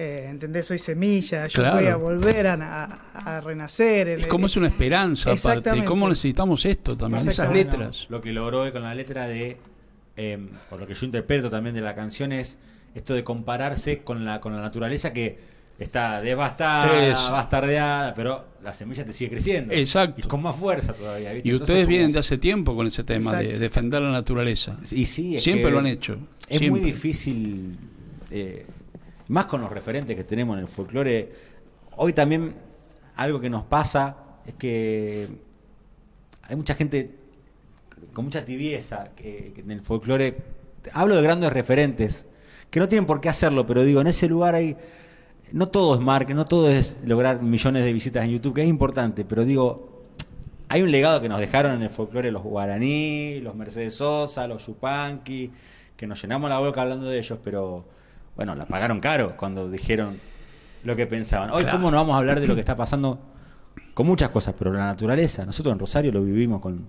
Eh, 0.00 0.28
¿Entendés? 0.30 0.64
Soy 0.66 0.78
semilla, 0.78 1.48
yo 1.48 1.60
Claro. 1.60 1.76
voy 1.78 1.86
a 1.86 1.96
volver 1.96 2.46
a, 2.46 2.54
a- 2.54 3.36
a 3.36 3.40
renacer. 3.40 4.08
Es 4.10 4.26
como 4.28 4.46
es 4.46 4.56
una 4.56 4.68
esperanza 4.68 5.32
aparte. 5.32 5.84
¿Cómo 5.84 6.08
necesitamos 6.08 6.64
esto 6.66 6.96
también? 6.96 7.28
Esas 7.28 7.52
letras. 7.52 8.06
Lo 8.08 8.20
que 8.20 8.30
logró 8.32 8.64
él 8.64 8.70
con 8.72 8.82
la 8.84 8.94
letra 8.94 9.26
de, 9.26 9.56
eh, 10.16 10.38
o 10.70 10.76
lo 10.76 10.86
que 10.86 10.94
yo 10.94 11.04
interpreto 11.04 11.50
también 11.50 11.74
de 11.74 11.80
la 11.80 11.96
canción 11.96 12.30
es 12.30 12.58
esto 12.94 13.12
de 13.12 13.24
compararse 13.24 13.98
con 14.04 14.24
la, 14.24 14.40
con 14.40 14.54
la 14.54 14.60
naturaleza 14.62 15.12
que 15.12 15.36
está 15.80 16.20
devastada, 16.22 17.04
Eso. 17.08 17.32
bastardeada, 17.32 18.14
pero 18.14 18.44
la 18.62 18.72
semilla 18.72 19.04
te 19.04 19.12
sigue 19.12 19.30
creciendo. 19.30 19.74
Exacto. 19.74 20.20
Y 20.20 20.28
con 20.28 20.42
más 20.42 20.54
fuerza 20.54 20.92
todavía. 20.92 21.32
¿viste? 21.32 21.48
Y 21.48 21.50
Entonces, 21.50 21.70
ustedes 21.74 21.86
como- 21.86 21.88
vienen 21.90 22.12
de 22.12 22.18
hace 22.20 22.38
tiempo 22.38 22.76
con 22.76 22.86
ese 22.86 23.02
tema 23.02 23.36
de 23.38 23.58
defender 23.58 24.00
la 24.00 24.12
naturaleza. 24.12 24.76
Y 24.92 25.06
sí, 25.06 25.36
es 25.36 25.42
Siempre 25.42 25.64
que 25.66 25.70
lo 25.72 25.78
han 25.80 25.86
hecho. 25.88 26.18
Es 26.42 26.46
siempre. 26.58 26.70
muy 26.70 26.80
difícil, 26.80 27.76
eh, 28.30 28.64
más 29.28 29.46
con 29.46 29.60
los 29.60 29.70
referentes 29.70 30.16
que 30.16 30.24
tenemos 30.24 30.56
en 30.56 30.62
el 30.62 30.68
folclore. 30.68 31.32
Hoy 31.96 32.12
también 32.12 32.54
algo 33.16 33.40
que 33.40 33.50
nos 33.50 33.64
pasa 33.64 34.16
es 34.46 34.54
que 34.54 35.28
hay 36.42 36.56
mucha 36.56 36.74
gente 36.74 37.14
con 38.12 38.24
mucha 38.24 38.44
tibieza 38.44 39.10
que, 39.14 39.52
en 39.56 39.70
el 39.70 39.82
folclore. 39.82 40.36
Hablo 40.92 41.16
de 41.16 41.22
grandes 41.22 41.52
referentes 41.52 42.24
que 42.70 42.80
no 42.80 42.88
tienen 42.88 43.06
por 43.06 43.20
qué 43.20 43.28
hacerlo, 43.28 43.66
pero 43.66 43.84
digo, 43.84 44.00
en 44.00 44.06
ese 44.06 44.28
lugar 44.28 44.54
hay. 44.54 44.76
No 45.50 45.66
todo 45.66 45.94
es 45.94 46.00
marketing, 46.00 46.36
no 46.36 46.44
todo 46.44 46.70
es 46.70 46.98
lograr 47.04 47.42
millones 47.42 47.82
de 47.82 47.92
visitas 47.92 48.24
en 48.24 48.30
YouTube, 48.30 48.54
que 48.54 48.62
es 48.62 48.68
importante, 48.68 49.24
pero 49.24 49.46
digo, 49.46 50.04
hay 50.68 50.82
un 50.82 50.90
legado 50.90 51.22
que 51.22 51.28
nos 51.28 51.40
dejaron 51.40 51.72
en 51.72 51.82
el 51.82 51.88
folclore 51.88 52.30
los 52.30 52.42
guaraní, 52.42 53.40
los 53.40 53.54
Mercedes 53.54 53.94
Sosa, 53.94 54.46
los 54.46 54.66
Yupanqui, 54.66 55.50
que 55.96 56.06
nos 56.06 56.20
llenamos 56.20 56.50
la 56.50 56.58
boca 56.58 56.82
hablando 56.82 57.06
de 57.06 57.18
ellos, 57.18 57.38
pero 57.42 57.86
bueno, 58.38 58.54
la 58.54 58.64
pagaron 58.66 59.00
caro 59.00 59.36
cuando 59.36 59.68
dijeron 59.68 60.16
lo 60.84 60.94
que 60.96 61.06
pensaban. 61.06 61.50
Hoy, 61.50 61.64
Claro. 61.64 61.76
¿cómo 61.76 61.90
no 61.90 61.96
vamos 61.98 62.14
a 62.14 62.18
hablar 62.18 62.38
de 62.40 62.46
lo 62.46 62.54
que 62.54 62.60
está 62.60 62.76
pasando 62.76 63.18
con 63.94 64.06
muchas 64.06 64.30
cosas? 64.30 64.54
Pero 64.56 64.72
la 64.72 64.86
naturaleza, 64.86 65.44
nosotros 65.44 65.72
en 65.72 65.78
Rosario 65.80 66.12
lo 66.12 66.22
vivimos 66.22 66.60
con 66.62 66.86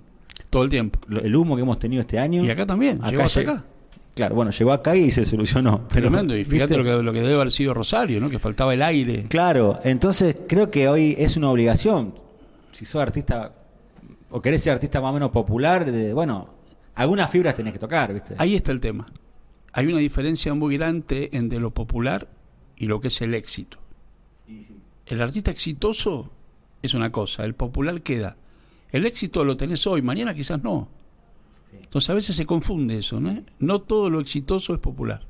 Todo 0.52 0.64
el 0.64 0.70
tiempo. 0.70 1.00
el 1.10 1.36
humo 1.36 1.56
que 1.56 1.64
hemos 1.64 1.80
tenido 1.80 2.02
este 2.02 2.20
año. 2.20 2.44
Y 2.46 2.50
acá 2.52 2.66
también, 2.68 3.02
llegó 3.02 3.24
hasta 3.24 3.42
acá. 3.42 3.64
Claro, 4.16 4.36
bueno, 4.36 4.52
llegó 4.52 4.72
acá 4.74 4.96
y 4.96 5.10
se 5.12 5.26
solucionó. 5.26 5.88
Pero, 5.94 6.10
Tremendo. 6.10 6.38
Y 6.38 6.46
fíjate 6.46 6.78
lo 6.78 6.84
que, 6.84 7.04
lo 7.04 7.12
que 7.12 7.22
debe 7.22 7.34
haber 7.34 7.52
sido 7.52 7.74
Rosario, 7.74 8.20
¿no? 8.22 8.30
Que 8.30 8.38
faltaba 8.38 8.72
el 8.74 8.84
aire. 8.84 9.24
Claro, 9.28 9.80
entonces 9.84 10.36
creo 10.48 10.70
que 10.70 10.88
hoy 10.88 11.16
es 11.18 11.36
una 11.36 11.50
obligación. 11.50 12.14
Si 12.72 12.86
sos 12.86 13.02
artista 13.02 13.54
o 14.30 14.40
querés 14.40 14.62
ser 14.62 14.74
artista 14.74 15.02
más 15.02 15.10
o 15.10 15.14
menos 15.14 15.32
popular, 15.32 15.90
de, 15.92 16.14
bueno, 16.14 16.48
algunas 16.94 17.30
fibras 17.32 17.56
tenés 17.56 17.74
que 17.74 17.80
tocar, 17.80 18.14
¿viste? 18.14 18.36
Ahí 18.38 18.56
está 18.56 18.72
el 18.72 18.80
tema. 18.80 19.08
Hay 19.80 19.88
una 19.88 20.00
diferencia 20.00 20.54
muy 20.54 20.76
grande 20.76 21.30
entre 21.32 21.58
lo 21.58 21.72
popular 21.74 22.28
y 22.76 22.88
lo 22.88 23.00
que 23.00 23.08
es 23.08 23.22
el 23.22 23.34
éxito. 23.34 23.78
El 25.06 25.22
artista 25.22 25.52
exitoso 25.52 26.30
es 26.82 26.94
una 26.94 27.14
cosa, 27.14 27.46
el 27.46 27.56
popular 27.56 28.02
queda. 28.02 28.36
El 28.92 29.06
éxito 29.06 29.46
lo 29.46 29.56
tenés 29.56 29.88
hoy, 29.88 30.02
mañana 30.02 30.34
quizás 30.36 30.62
no. 30.62 30.90
Entonces 31.72 32.10
a 32.10 32.14
veces 32.14 32.36
se 32.36 32.46
confunde 32.46 32.98
eso, 32.98 33.22
¿no? 33.22 33.42
No 33.60 33.80
todo 33.80 34.10
lo 34.10 34.20
exitoso 34.20 34.74
es 34.74 34.82
popular. 34.82 35.22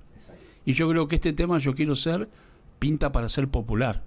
Y 0.66 0.74
yo 0.74 0.90
creo 0.90 1.08
que 1.08 1.18
este 1.18 1.32
tema, 1.34 1.60
Yo 1.60 1.76
quiero 1.76 1.96
ser, 1.96 2.28
pinta 2.80 3.12
para 3.12 3.30
ser 3.30 3.50
popular. 3.50 4.02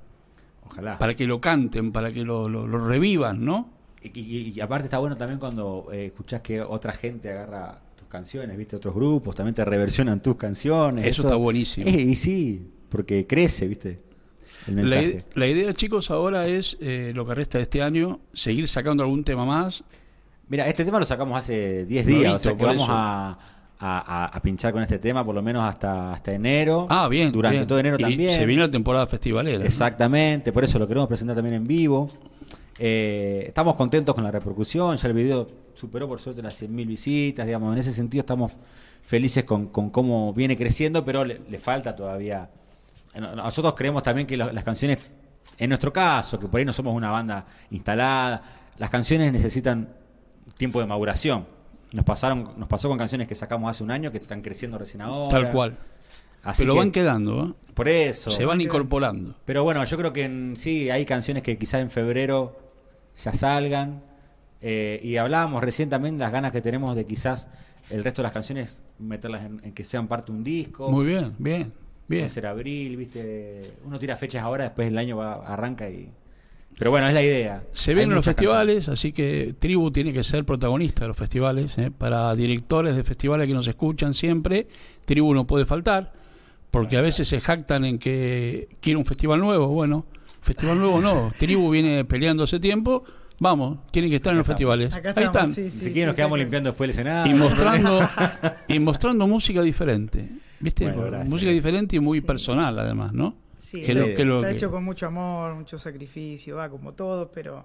Ojalá. 0.66 0.99
Para 0.99 1.14
que 1.14 1.25
lo 1.28 1.40
canten, 1.40 1.92
para 1.92 2.12
que 2.12 2.25
lo, 2.25 2.49
lo- 2.49 2.66
lo 2.66 2.84
revivan, 2.84 3.44
¿no? 3.44 3.68
Y, 4.02 4.18
y- 4.18 4.52
y 4.56 4.61
aparte 4.61 4.87
está 4.87 4.99
bueno 4.99 5.14
también 5.14 5.38
cuando 5.38 5.87
eh, 5.92 6.06
escuchás 6.06 6.40
que 6.40 6.61
otra 6.61 6.92
gente 6.94 7.30
agarra 7.30 7.78
canciones, 8.12 8.57
¿viste? 8.57 8.76
Otros 8.76 8.95
grupos 8.95 9.35
también 9.35 9.54
te 9.54 9.64
reversionan 9.64 10.21
tus 10.23 10.37
canciones. 10.37 11.04
Eso 11.07 11.23
está 11.23 11.35
buenísimo. 11.37 11.87
Eh, 11.88 11.90
y 12.02 12.14
sí, 12.16 12.71
porque 12.88 13.26
crece, 13.26 13.66
¿viste? 13.66 14.00
El 14.69 14.76
La, 14.76 14.83
mensaje. 14.83 15.04
ide- 15.07 15.25
la 15.35 15.47
idea, 15.49 15.75
chicos, 15.75 16.11
ahora 16.11 16.47
es, 16.47 16.76
eh, 16.81 17.12
lo 17.14 17.26
que 17.26 17.35
resta 17.35 17.59
de 17.59 17.62
este 17.62 17.83
año, 17.83 18.21
seguir 18.35 18.69
sacando 18.69 19.02
algún 19.02 19.25
tema 19.25 19.45
más. 19.45 19.83
Mira, 20.49 20.69
este 20.69 20.85
tema 20.85 21.00
lo 21.00 21.07
sacamos 21.07 21.37
hace 21.38 21.85
10 21.87 22.07
Lo 22.07 22.12
he 22.12 22.14
días, 22.19 22.35
o 22.35 22.38
sea 22.38 22.54
que 22.54 22.64
vamos 22.64 22.87
a, 22.88 23.38
a- 23.81 24.40
pinchar 24.42 24.73
con 24.73 24.83
este 24.83 24.99
tema 25.00 25.25
por 25.25 25.35
lo 25.35 25.42
menos 25.42 25.64
hasta, 25.64 26.12
hasta 26.12 26.33
enero. 26.33 26.87
Ah, 26.90 27.09
bien. 27.09 27.33
Durante 27.33 27.57
bien. 27.57 27.66
todo 27.66 27.78
enero 27.81 27.97
Y 27.99 28.02
también. 28.02 28.38
Se 28.38 28.47
viene 28.47 28.62
la 28.62 28.71
temporada 28.71 29.07
festivalera. 29.07 29.64
Exactamente, 29.64 30.52
por 30.52 30.62
eso 30.62 30.78
lo 30.78 30.87
queremos 30.87 31.09
presentar 31.09 31.35
también 31.35 31.57
en 31.57 31.66
vivo. 31.66 32.11
Eh, 32.78 33.45
estamos 33.49 33.75
contentos 33.76 34.14
con 34.14 34.23
la 34.25 34.31
repercusión, 34.31 34.97
ya 34.97 35.09
el 35.09 35.14
video 35.14 35.47
superó 35.75 36.07
por 36.07 36.21
suerte 36.21 36.43
las 36.43 36.61
100.000 36.61 36.87
visitas, 36.87 37.47
digamos, 37.47 37.73
en 37.73 37.79
ese 37.81 37.93
sentido 37.93 38.21
estamos 38.21 38.52
felices 39.02 39.45
con, 39.45 39.67
con 39.69 39.91
cómo 39.91 40.33
viene 40.33 40.57
creciendo, 40.57 41.05
pero 41.05 41.25
le, 41.25 41.41
le 41.49 41.59
falta 41.59 41.95
todavía. 41.97 42.50
no- 43.19 43.35
Nosotros 43.35 43.75
creemos 43.75 44.02
también 44.02 44.26
que 44.26 44.37
las 44.37 44.64
canciones, 44.64 44.99
en 45.59 45.69
nuestro 45.71 45.93
caso, 45.93 46.38
que 46.38 46.47
por 46.49 46.59
ahí 46.59 46.64
no 46.64 46.73
somos 46.73 46.95
una 46.95 47.11
banda 47.11 47.47
instalada, 47.71 48.43
las 48.79 48.91
canciones 48.91 49.33
necesitan 49.33 49.88
tiempo 50.57 50.81
de 50.81 50.87
maduración. 50.87 51.47
nos 51.93 52.05
pasaron, 52.07 52.55
nos 52.57 52.69
pasó 52.69 52.88
con 52.88 52.97
canciones 52.97 53.29
que 53.29 53.35
sacamos 53.35 53.71
hace 53.71 53.85
un 53.85 53.91
año 53.91 54.11
que 54.11 54.19
están 54.19 54.41
creciendo 54.41 54.79
recién 54.79 55.02
ahora. 55.02 55.31
Tal 55.31 55.52
cual. 55.52 55.76
Así 56.43 56.62
Pero 56.62 56.73
que, 56.75 56.79
van 56.81 56.91
quedando, 56.91 57.45
¿eh? 57.49 57.73
por 57.75 57.88
eso. 57.88 58.31
se 58.31 58.45
van 58.45 58.61
incorporando. 58.61 59.37
Pero 59.45 59.62
bueno, 59.62 59.85
yo 59.85 59.97
creo 59.99 60.12
que 60.12 60.25
en- 60.25 60.57
sí, 60.57 60.88
hay 60.91 61.05
canciones 61.05 61.43
que 61.43 61.57
quizás 61.59 61.81
en 61.83 61.91
febrero 61.91 62.59
ya 63.23 63.33
salgan. 63.33 64.02
Eh, 64.62 65.00
y 65.02 65.16
hablábamos 65.16 65.62
recién 65.62 65.90
también 65.90 66.19
las 66.19 66.31
ganas 66.31 66.52
que 66.52 66.61
tenemos 66.61 66.95
de 66.95 67.04
quizás 67.04 67.49
el 67.90 68.04
resto 68.04 68.23
de 68.23 68.25
las 68.25 68.33
canciones 68.33 68.83
meterlas 68.99 69.45
en, 69.45 69.61
en 69.64 69.73
que 69.73 69.83
sean 69.85 70.07
parte 70.07 70.31
de 70.31 70.38
un 70.38 70.45
disco. 70.45 70.90
Muy 70.90 71.04
bien, 71.04 71.35
bien, 71.38 71.73
bien. 72.07 72.23
Puede 72.23 72.28
ser 72.28 72.47
abril, 72.47 72.97
viste. 72.97 73.73
Uno 73.85 73.99
tira 73.99 74.16
fechas 74.16 74.42
ahora, 74.42 74.64
después 74.64 74.88
el 74.88 74.97
año 74.97 75.16
va, 75.16 75.35
arranca 75.35 75.90
y. 75.90 76.09
Pero 76.78 76.90
bueno, 76.90 77.07
es 77.07 77.14
la 77.14 77.23
idea. 77.23 77.64
Se 77.73 77.90
Hay 77.90 77.97
ven 77.97 78.09
en 78.09 78.14
los 78.14 78.25
festivales, 78.25 78.88
así 78.88 79.12
que 79.12 79.54
Tribu 79.59 79.90
tiene 79.90 80.12
que 80.12 80.23
ser 80.23 80.45
protagonista 80.45 81.02
de 81.02 81.09
los 81.09 81.16
festivales. 81.16 81.76
¿eh? 81.76 81.90
Para 81.90 82.35
directores 82.35 82.97
de 82.97 83.04
festivales 83.04 83.47
que 83.47 83.52
nos 83.52 83.69
escuchan 83.69 84.14
siempre, 84.14 84.69
Tribu 85.04 85.35
no 85.35 85.47
puede 85.47 85.66
faltar, 85.66 86.12
porque 86.71 86.97
a 86.97 87.02
veces 87.02 87.28
se 87.28 87.40
jactan 87.40 87.85
en 87.85 87.99
que 87.99 88.69
quiere 88.81 88.97
un 88.97 89.04
festival 89.04 89.40
nuevo. 89.40 89.69
Bueno, 89.69 90.07
festival 90.40 90.78
nuevo 90.78 91.00
no. 91.00 91.33
Tribu 91.38 91.69
viene 91.71 92.04
peleando 92.04 92.45
hace 92.45 92.59
tiempo. 92.59 93.04
Vamos, 93.42 93.78
tienen 93.90 94.08
que 94.08 94.16
estar 94.18 94.30
en 94.32 94.38
los 94.38 94.44
estamos. 94.44 94.56
festivales. 94.61 94.92
Acá 94.94 95.08
Ahí 95.16 95.25
estamos, 95.25 95.49
están. 95.50 95.52
sí, 95.52 95.68
sí, 95.68 95.84
siquiera 95.87 96.06
nos 96.06 96.12
sí, 96.14 96.16
quedamos 96.16 96.38
limpiando 96.38 96.70
después 96.70 96.87
el 96.87 96.90
escenario. 96.92 97.34
Y 97.34 97.38
mostrando, 97.38 97.99
y 98.68 98.78
mostrando 98.78 99.26
música 99.26 99.62
diferente. 99.62 100.28
¿Viste? 100.61 100.84
Bueno, 100.84 101.02
gracias. 101.02 101.28
música 101.28 101.50
diferente 101.50 101.96
y 101.96 102.00
muy 102.00 102.20
Sí. 102.20 102.25
personal, 102.26 102.78
además, 102.78 103.12
¿no? 103.12 103.34
Sí, 103.58 103.82
Que 103.82 103.94
lo- 103.94 104.04
está, 104.04 104.16
que 104.16 104.25
lo 104.25 104.37
está 104.37 104.49
que- 104.50 104.54
hecho 104.56 104.70
con 104.70 104.84
mucho 104.84 105.06
amor, 105.08 105.54
mucho 105.56 105.76
sacrificio, 105.76 106.54
va 106.56 106.68
como 106.68 106.92
todo, 106.92 107.32
pero 107.32 107.64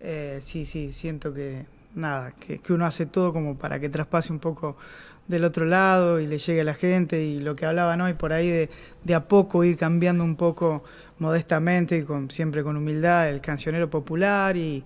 eh, 0.00 0.40
sí, 0.42 0.66
sí, 0.66 0.92
siento 0.92 1.32
que 1.32 1.64
nada, 1.94 2.32
que, 2.32 2.58
que 2.58 2.72
uno 2.74 2.84
hace 2.84 3.06
todo 3.06 3.32
como 3.32 3.56
para 3.56 3.80
que 3.80 3.88
traspase 3.88 4.30
un 4.30 4.40
poco 4.40 4.76
del 5.26 5.44
otro 5.44 5.64
lado 5.64 6.20
y 6.20 6.26
le 6.26 6.36
llegue 6.36 6.60
a 6.60 6.64
la 6.64 6.74
gente 6.74 7.24
y 7.24 7.40
lo 7.40 7.54
que 7.54 7.64
hablaban 7.64 7.98
hoy 8.02 8.12
por 8.12 8.34
ahí 8.34 8.48
de, 8.50 8.68
de 9.04 9.14
a 9.14 9.26
poco 9.26 9.64
ir 9.64 9.78
cambiando 9.78 10.22
un 10.22 10.36
poco 10.36 10.84
modestamente, 11.18 11.96
y 11.98 12.02
con, 12.02 12.30
siempre 12.30 12.62
con 12.62 12.76
humildad, 12.76 13.30
el 13.30 13.40
cancionero 13.40 13.88
popular 13.88 14.56
y, 14.58 14.84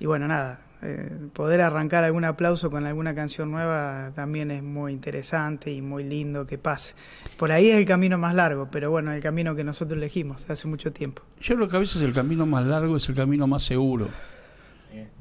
y 0.00 0.06
bueno, 0.06 0.26
nada, 0.26 0.60
eh, 0.82 1.10
poder 1.34 1.60
arrancar 1.60 2.04
algún 2.04 2.24
aplauso 2.24 2.70
con 2.70 2.86
alguna 2.86 3.14
canción 3.14 3.50
nueva 3.50 4.12
también 4.14 4.50
es 4.50 4.62
muy 4.62 4.92
interesante 4.92 5.70
y 5.70 5.82
muy 5.82 6.04
lindo 6.04 6.46
que 6.46 6.56
pase. 6.58 6.94
Por 7.36 7.52
ahí 7.52 7.68
es 7.68 7.76
el 7.76 7.84
camino 7.86 8.16
más 8.18 8.34
largo, 8.34 8.68
pero 8.72 8.90
bueno, 8.90 9.12
el 9.12 9.22
camino 9.22 9.54
que 9.54 9.62
nosotros 9.62 9.98
elegimos 9.98 10.48
hace 10.48 10.66
mucho 10.68 10.90
tiempo. 10.92 11.22
Yo 11.40 11.54
creo 11.54 11.68
que 11.68 11.76
a 11.76 11.80
veces 11.80 12.00
el 12.02 12.14
camino 12.14 12.46
más 12.46 12.64
largo 12.66 12.96
es 12.96 13.08
el 13.08 13.14
camino 13.14 13.46
más 13.46 13.62
seguro. 13.62 14.08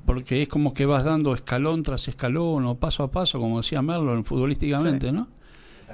Porque 0.05 0.41
es 0.41 0.47
como 0.47 0.73
que 0.73 0.85
vas 0.87 1.03
dando 1.03 1.33
escalón 1.35 1.83
tras 1.83 2.07
escalón 2.07 2.65
o 2.65 2.75
paso 2.79 3.03
a 3.03 3.11
paso, 3.11 3.39
como 3.39 3.61
decía 3.61 3.81
Merlon, 3.83 4.25
futbolísticamente, 4.25 5.07
Sí. 5.07 5.13
¿no? 5.13 5.27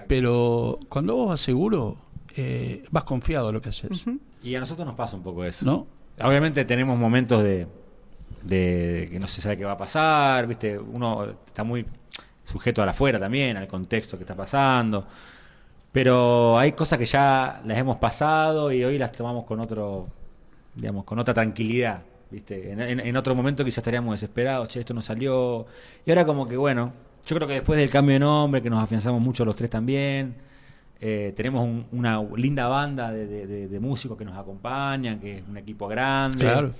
Pero 0.07 0.79
cuando 0.87 1.15
vos 1.15 1.29
vas 1.29 1.41
seguro, 1.41 1.97
eh, 2.35 2.85
vas 2.91 3.03
confiado 3.03 3.49
en 3.49 3.55
lo 3.55 3.61
que 3.61 3.69
haces. 3.69 4.05
Y 4.43 4.55
a 4.55 4.59
nosotros 4.61 4.85
nos 4.85 4.95
pasa 4.95 5.17
un 5.17 5.23
poco 5.23 5.43
eso. 5.43 5.65
¿no? 5.65 5.87
Obviamente 6.25 6.63
tenemos 6.63 6.97
momentos 6.97 7.43
de, 7.43 7.67
de 8.45 9.07
que 9.11 9.19
no 9.19 9.27
se 9.27 9.41
sabe 9.41 9.57
qué 9.57 9.65
va 9.65 9.71
a 9.73 9.77
pasar, 9.77 10.47
¿viste? 10.47 10.77
Uno 10.77 11.25
está 11.45 11.63
muy 11.63 11.85
sujeto 12.43 12.81
al 12.83 12.89
afuera 12.89 13.19
también, 13.19 13.57
al 13.57 13.67
contexto 13.67 14.17
que 14.17 14.23
está 14.23 14.35
pasando. 14.35 15.05
Pero 15.91 16.59
hay 16.59 16.73
cosas 16.73 16.99
que 16.99 17.05
ya 17.05 17.61
las 17.65 17.77
hemos 17.77 17.97
pasado 17.97 18.71
y 18.71 18.83
hoy 18.83 18.97
las 18.97 19.11
tomamos 19.11 19.45
con 19.45 19.59
otro, 19.59 20.07
digamos, 20.75 21.05
con 21.05 21.17
otra 21.19 21.33
tranquilidad, 21.33 22.01
¿viste? 22.29 22.71
En, 22.71 23.15
otro 23.17 23.33
momento 23.33 23.63
quizás 23.63 23.77
estaríamos 23.79 24.13
desesperados, 24.13 24.67
che, 24.67 24.81
esto 24.81 24.93
no 24.93 25.01
salió. 25.01 25.65
Y 26.05 26.11
ahora 26.11 26.25
como 26.25 26.47
que 26.47 26.57
bueno, 26.57 26.91
yo 27.25 27.35
creo 27.35 27.47
que 27.47 27.53
después 27.55 27.79
del 27.79 27.89
cambio 27.89 28.13
de 28.13 28.19
nombre, 28.19 28.61
que 28.61 28.69
nos 28.69 28.83
afianzamos 28.83 29.21
mucho 29.21 29.45
los 29.45 29.55
tres 29.55 29.69
también, 29.71 30.35
eh, 30.99 31.33
tenemos 31.35 31.63
un- 31.63 31.85
una 31.93 32.21
linda 32.35 32.67
banda 32.67 33.11
de- 33.11 33.25
de- 33.47 33.67
de 33.67 33.79
músicos 33.79 34.17
que 34.17 34.25
nos 34.25 34.37
acompañan, 34.37 35.19
que 35.19 35.37
es 35.39 35.43
un 35.47 35.57
equipo 35.57 35.87
grande. 35.87 36.39
Claro. 36.43 36.71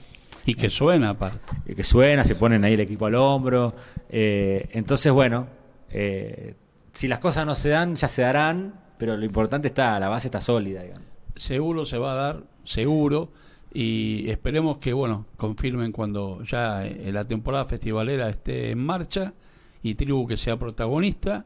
Y 0.46 0.54
que 0.56 0.70
suena 0.70 1.12
aparte. 1.12 1.40
eh, 1.66 1.76
que 1.76 1.84
suena, 1.84 2.24
se 2.24 2.36
ponen 2.36 2.64
ahí 2.64 2.74
el 2.74 2.80
equipo 2.82 3.06
al 3.08 3.16
hombro. 3.16 3.74
eh, 4.10 4.68
entonces, 4.72 5.12
bueno, 5.12 5.48
eh, 5.90 6.56
si 6.94 7.08
las 7.08 7.20
cosas 7.20 7.46
no 7.46 7.56
se 7.56 7.70
dan, 7.70 7.96
ya 7.96 8.08
se 8.08 8.22
darán, 8.22 8.80
pero 8.98 9.18
lo 9.18 9.26
importante 9.26 9.68
está, 9.70 10.00
la 10.00 10.08
base 10.10 10.28
está 10.28 10.42
sólida, 10.42 10.84
digamos. 10.84 11.04
Seguro 11.36 11.86
se 11.86 11.98
va 11.98 12.12
a 12.14 12.16
dar, 12.16 12.44
seguro. 12.64 13.32
Y 13.74 14.30
esperemos 14.30 14.78
que, 14.78 14.94
bueno, 14.94 15.26
confirmen 15.36 15.92
cuando 15.92 16.42
ya 16.44 16.86
eh, 16.86 17.12
la 17.12 17.26
temporada 17.26 17.66
festivalera 17.66 18.30
esté 18.30 18.72
en 18.72 18.80
marcha 18.80 19.34
y 19.84 19.96
Tribu 19.96 20.26
que 20.28 20.38
sea 20.38 20.56
protagonista, 20.58 21.46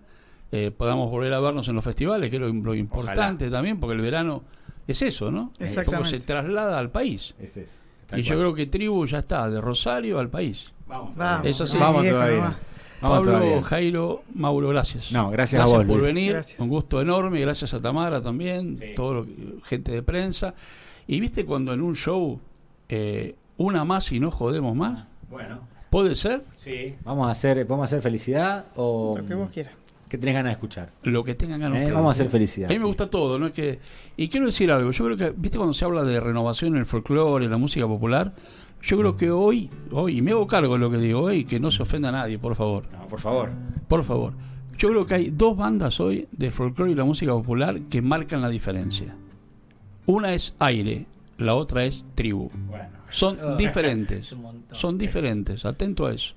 eh, 0.52 0.70
podamos 0.70 1.10
volver 1.10 1.34
a 1.34 1.40
vernos 1.40 1.68
en 1.70 1.76
los 1.76 1.84
festivales, 1.84 2.30
que 2.30 2.36
es 2.36 2.42
lo, 2.42 2.54
lo 2.54 2.76
importante 2.76 3.50
también, 3.50 3.80
porque 3.80 3.96
el 3.96 4.02
verano 4.02 4.44
es 4.88 5.02
eso, 5.02 5.32
¿no? 5.32 5.54
Es 5.58 5.72
como 5.74 5.80
Exactamente. 5.82 6.20
se 6.20 6.26
traslada 6.26 6.78
al 6.78 6.92
país. 6.92 7.34
Ese 7.40 7.66
Y 8.16 8.22
yo 8.24 8.36
creo 8.38 8.54
que 8.54 8.66
Tribu 8.66 9.06
ya 9.06 9.20
está, 9.20 9.50
de 9.50 9.62
Rosario 9.62 10.20
al 10.20 10.30
país. 10.30 10.66
Vamos, 10.88 11.16
Vamos, 11.16 11.46
Eso 11.46 11.66
sí. 11.68 11.78
vamos 11.78 12.08
todavía. 12.08 12.38
nomás. 12.38 12.58
Vamos 13.02 13.18
Pablo, 13.20 13.32
todavía. 13.40 13.64
Jairo, 13.64 14.24
Mauro, 14.36 14.68
gracias. 14.70 15.12
No, 15.12 15.30
gracias 15.30 15.62
a 15.62 15.66
vos, 15.66 15.78
por 15.86 15.86
Luis. 15.86 16.02
venir. 16.02 16.32
Gracias. 16.34 16.60
Un 16.60 16.68
gusto 16.70 17.02
enorme. 17.02 17.40
Gracias 17.40 17.74
a 17.74 17.80
Tamara 17.80 18.22
también, 18.22 18.76
Sí. 18.76 18.88
todo 18.96 19.14
lo 19.14 19.26
que- 19.26 19.36
gente 19.64 19.92
de 19.92 20.02
prensa. 20.04 20.54
Y 21.08 21.20
viste 21.20 21.46
cuando 21.46 21.74
en 21.74 21.82
un 21.82 21.96
show 21.96 22.40
eh, 22.90 23.36
una 23.58 23.86
más 23.86 24.12
y 24.12 24.20
no 24.20 24.32
jodemos 24.32 24.76
más. 24.76 25.06
Bueno, 25.30 25.60
¿Puede 25.92 26.16
ser? 26.16 26.44
sí. 26.58 26.96
Vamos 27.04 27.28
a 27.28 27.32
hacer, 27.32 27.66
¿podemos 27.68 27.86
hacer 27.86 28.02
felicidad 28.02 28.66
o 28.76 29.16
Lo 29.18 29.26
que 29.26 29.34
vos 29.36 29.50
quieras. 29.52 29.74
Qué 30.10 30.18
tenés 30.18 30.36
ganas 30.36 30.50
de 30.50 30.54
escuchar? 30.54 30.92
Lo 31.04 31.24
que 31.24 31.36
tengan 31.36 31.62
ganas 31.62 31.78
Eh, 31.78 31.82
ustedes, 31.82 31.96
vamos 31.96 32.10
a 32.10 32.12
hacer 32.14 32.26
¿eh? 32.26 32.30
felicidad, 32.30 32.70
A 32.70 32.74
mí 32.74 32.80
me 32.80 32.86
gusta 32.86 33.10
todo, 33.10 33.40
¿no? 33.40 33.48
Es 33.48 33.54
que, 33.54 33.80
y 34.18 34.28
quiero 34.28 34.48
decir 34.48 34.72
algo. 34.72 34.92
Yo 34.92 35.06
creo 35.06 35.18
que, 35.18 35.30
viste, 35.38 35.58
cuando 35.58 35.74
se 35.74 35.86
habla 35.86 36.04
de 36.04 36.20
renovación 36.20 36.74
en 36.74 36.80
el 36.80 36.86
folclore, 36.86 37.46
en 37.46 37.52
la 37.52 37.58
música 37.58 37.88
popular, 37.88 38.34
yo 38.82 38.98
creo 38.98 39.16
que 39.16 39.30
hoy, 39.32 39.70
hoy, 39.92 40.18
y 40.18 40.22
me 40.22 40.32
hago 40.32 40.48
cargo 40.48 40.74
de 40.74 40.80
lo 40.80 40.90
que 40.92 40.98
digo 40.98 41.22
hoy, 41.22 41.46
que 41.46 41.60
no 41.60 41.72
se 41.72 41.84
ofenda 41.84 42.10
a 42.10 42.12
nadie, 42.14 42.38
por 42.40 42.56
favor. 42.56 42.86
No, 42.92 43.08
por 43.08 43.20
favor. 43.20 43.52
Por 43.88 44.04
favor. 44.04 44.34
Yo 44.78 44.90
creo 44.90 45.06
que 45.06 45.14
hay 45.16 45.30
dos 45.32 45.58
bandas 45.58 46.00
hoy 46.00 46.28
de 46.32 46.52
folclore 46.52 46.92
y 46.92 46.96
la 46.96 47.04
música 47.04 47.32
popular 47.34 47.82
que 47.90 48.02
marcan 48.02 48.42
la 48.42 48.50
diferencia. 48.50 49.14
Una 50.06 50.34
es 50.34 50.56
aire, 50.60 51.06
la 51.38 51.56
otra 51.56 51.84
es 51.84 52.06
tribu. 52.16 52.50
Bueno. 52.68 52.90
Son 53.12 53.38
diferentes. 53.58 54.34
Son 54.72 54.98
diferentes. 54.98 55.66
Atento 55.66 56.06
a 56.06 56.14
eso. 56.14 56.34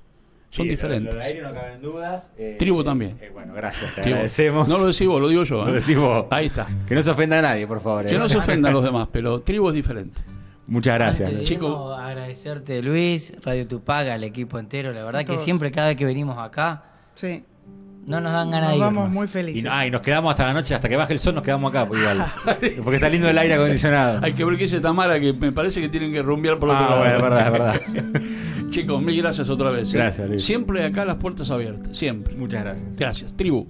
Son 0.55 0.65
Sí, 0.67 0.71
diferentes. 0.71 1.07
Lo, 1.07 1.13
lo 1.13 1.19
de 1.19 1.25
aire 1.25 1.43
no 1.43 1.51
caben 1.51 1.81
dudas. 1.81 2.31
eh, 2.37 2.57
Tribu 2.59 2.85
también. 2.85 3.15
eh, 3.23 3.31
bueno, 3.33 3.55
gracias, 3.55 3.95
te 3.95 4.03
Tribu. 4.03 4.15
agradecemos. 4.17 4.69
No 4.69 4.79
lo 4.79 4.87
decís 4.89 5.07
vos, 5.07 5.19
lo 5.21 5.29
digo 5.29 5.45
yo. 5.45 5.57
Lo 5.65 5.71
¿eh? 5.71 5.81
decís 5.81 5.97
vos. 5.97 6.27
Ahí 6.31 6.47
está. 6.47 6.67
Que 6.87 6.95
no 6.95 7.01
se 7.01 7.11
ofenda 7.11 7.39
a 7.39 7.43
nadie, 7.43 7.67
por 7.67 7.81
favor. 7.81 8.05
Que 8.05 8.15
eh. 8.15 8.19
no 8.19 8.29
se 8.29 8.37
ofendan 8.37 8.73
los 8.75 8.85
demás, 8.85 9.09
pero 9.11 9.41
tribu 9.41 9.69
es 9.71 9.75
diferente. 9.75 10.21
Muchas 10.67 10.95
gracias. 10.95 11.27
Antes 11.29 11.39
Luis. 11.39 11.49
Chico. 11.49 11.95
agradecerte 11.95 12.83
Luis, 12.83 13.33
Radio 13.43 13.67
Tupac, 13.67 14.09
al 14.09 14.25
equipo 14.25 14.59
entero. 14.59 14.93
La 14.93 15.03
verdad 15.05 15.23
A 15.23 15.25
que 15.25 15.39
siempre 15.39 15.71
cada 15.73 15.89
vez 15.89 15.97
que 15.97 16.05
venimos 16.05 16.39
acá 16.39 16.85
Sí, 17.15 17.45
no 18.07 18.21
nos 18.21 18.33
dan 18.33 18.51
ganas 18.51 18.69
nos 18.71 18.79
de 18.79 18.81
vamos 18.81 19.11
muy 19.11 19.25
Y, 19.25 19.29
felices. 19.29 19.71
ah, 19.73 19.87
y 19.87 19.91
nos 19.91 20.01
quedamos 20.03 20.31
hasta 20.31 20.45
la 20.47 20.53
noche, 20.53 20.75
hasta 20.75 20.89
que 20.89 20.97
baje 20.97 21.13
el 21.15 21.19
sol, 21.19 21.35
nos 21.35 21.45
quedamos 21.45 21.71
acá, 21.71 21.87
pues, 21.87 22.01
igual. 22.01 22.25
Porque 22.85 22.97
está 22.97 23.09
lindo 23.09 23.29
el 23.29 23.39
aire 23.39 23.55
acondicionado. 23.55 24.21
Hay 24.23 24.33
que 24.35 24.45
ver 24.45 24.57
qué 24.57 24.65
dice 24.65 24.81
Tamara, 24.81 25.19
que 25.19 25.33
me 25.33 25.51
parece 25.53 25.81
que 25.81 25.89
tienen 25.89 26.13
que 26.13 26.21
rumbear 26.23 26.59
por 26.59 26.69
otro 26.71 26.85
Ah, 26.85 26.89
lado. 26.91 26.99
bueno, 27.01 27.17
es 27.17 27.23
verdad, 27.23 27.47
es 27.47 27.53
verdad. 27.53 28.23
Chicos, 28.73 29.03
mil 29.03 29.19
gracias 29.19 29.51
otra 29.51 29.71
vez. 29.71 29.93
¿eh? 29.93 29.99
Gracias, 29.99 30.27
Luis. 30.27 30.45
Siempre 30.47 30.83
acá 30.83 31.05
las 31.05 31.17
puertas 31.17 31.51
abiertas, 31.51 31.95
siempre. 31.95 32.35
Muchas 32.35 32.65
gracias. 32.65 32.97
Gracias. 32.97 33.37
Tribu. 33.37 33.67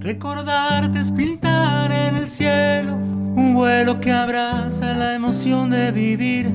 Recordarte 0.00 0.98
es 0.98 1.12
pintar 1.12 1.92
en 1.92 2.16
el 2.16 2.26
cielo 2.26 2.94
un 2.94 3.54
vuelo 3.54 4.00
que 4.00 4.10
abraza 4.10 4.94
la 4.94 5.14
emoción 5.14 5.70
de 5.70 5.92
vivir. 5.92 6.50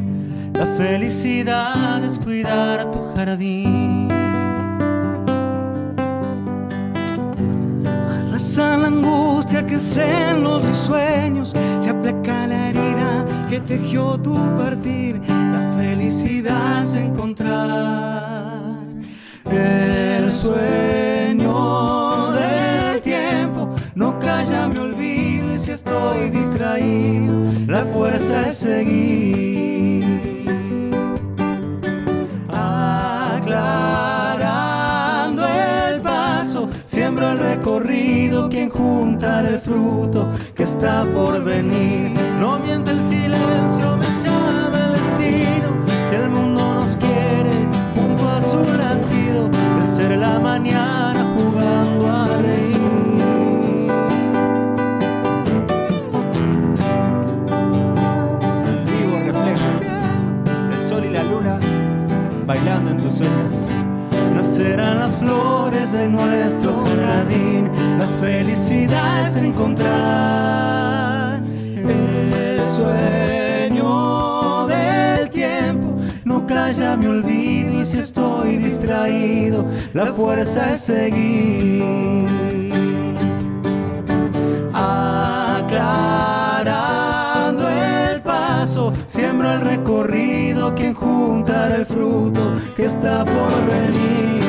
La 0.53 0.65
felicidad 0.65 2.03
es 2.03 2.19
cuidar 2.19 2.91
tu 2.91 2.99
jardín. 3.15 3.92
Arrasa 8.33 8.77
la 8.77 8.87
angustia 8.87 9.63
que 9.63 9.77
se 9.77 10.03
en 10.31 10.43
los 10.43 10.65
risueños, 10.65 11.53
se 11.79 11.89
aplaca 11.91 12.47
la 12.47 12.69
herida 12.69 13.27
que 13.47 13.59
tejió 13.59 14.19
tu 14.19 14.33
partir. 14.57 15.21
La 15.27 15.75
felicidad 15.77 16.81
es 16.81 16.95
encontrar 16.95 18.73
el 19.45 20.31
sueño 20.31 21.51
del 22.31 23.01
tiempo. 23.03 23.69
No 23.93 24.17
calla, 24.17 24.67
me 24.67 24.79
olvido 24.79 25.53
y 25.53 25.59
si 25.59 25.69
estoy 25.69 26.31
distraído, 26.31 27.51
la 27.67 27.85
fuerza 27.85 28.47
es 28.47 28.57
seguir. 28.57 30.03
Aclarando 34.23 35.45
el 35.45 36.01
paso, 36.01 36.67
siembro 37.03 37.31
el 37.33 37.39
recorrido, 37.39 38.47
quien 38.47 38.69
juntará 38.69 39.49
el 39.49 39.59
fruto 39.59 40.29
que 40.55 40.63
está 40.63 41.03
por 41.13 41.43
venir. 41.43 42.11
No 42.39 42.59
miente 42.59 42.91
el 42.91 43.01
silencio, 43.01 43.32
es 80.55 80.81
seguir. 80.81 81.83
Aclarando 84.73 85.69
el 87.69 88.21
paso, 88.21 88.93
siembro 89.07 89.51
el 89.53 89.61
recorrido, 89.61 90.75
quien 90.75 90.93
juntará 90.93 91.75
el 91.77 91.85
fruto 91.85 92.53
que 92.75 92.85
está 92.85 93.25
por 93.25 93.65
venir. 93.65 94.42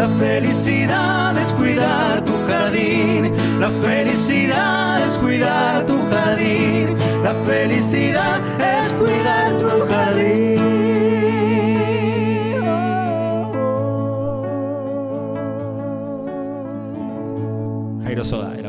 La 0.00 0.08
felicidad 0.08 1.36
es 1.36 1.52
cuidar 1.52 2.24
tu 2.24 2.32
jardín. 2.48 3.30
La 3.60 3.68
felicidad 3.68 5.06
es 5.06 5.18
cuidar 5.18 5.84
tu 5.84 5.98
jardín. 6.10 6.96
La 7.22 7.34
felicidad 7.34 8.40
es 8.58 8.94
cuidar 8.94 9.58
tu 9.58 9.68
jardín. 9.92 10.60
Jairo 18.02 18.24
Soda. 18.24 18.59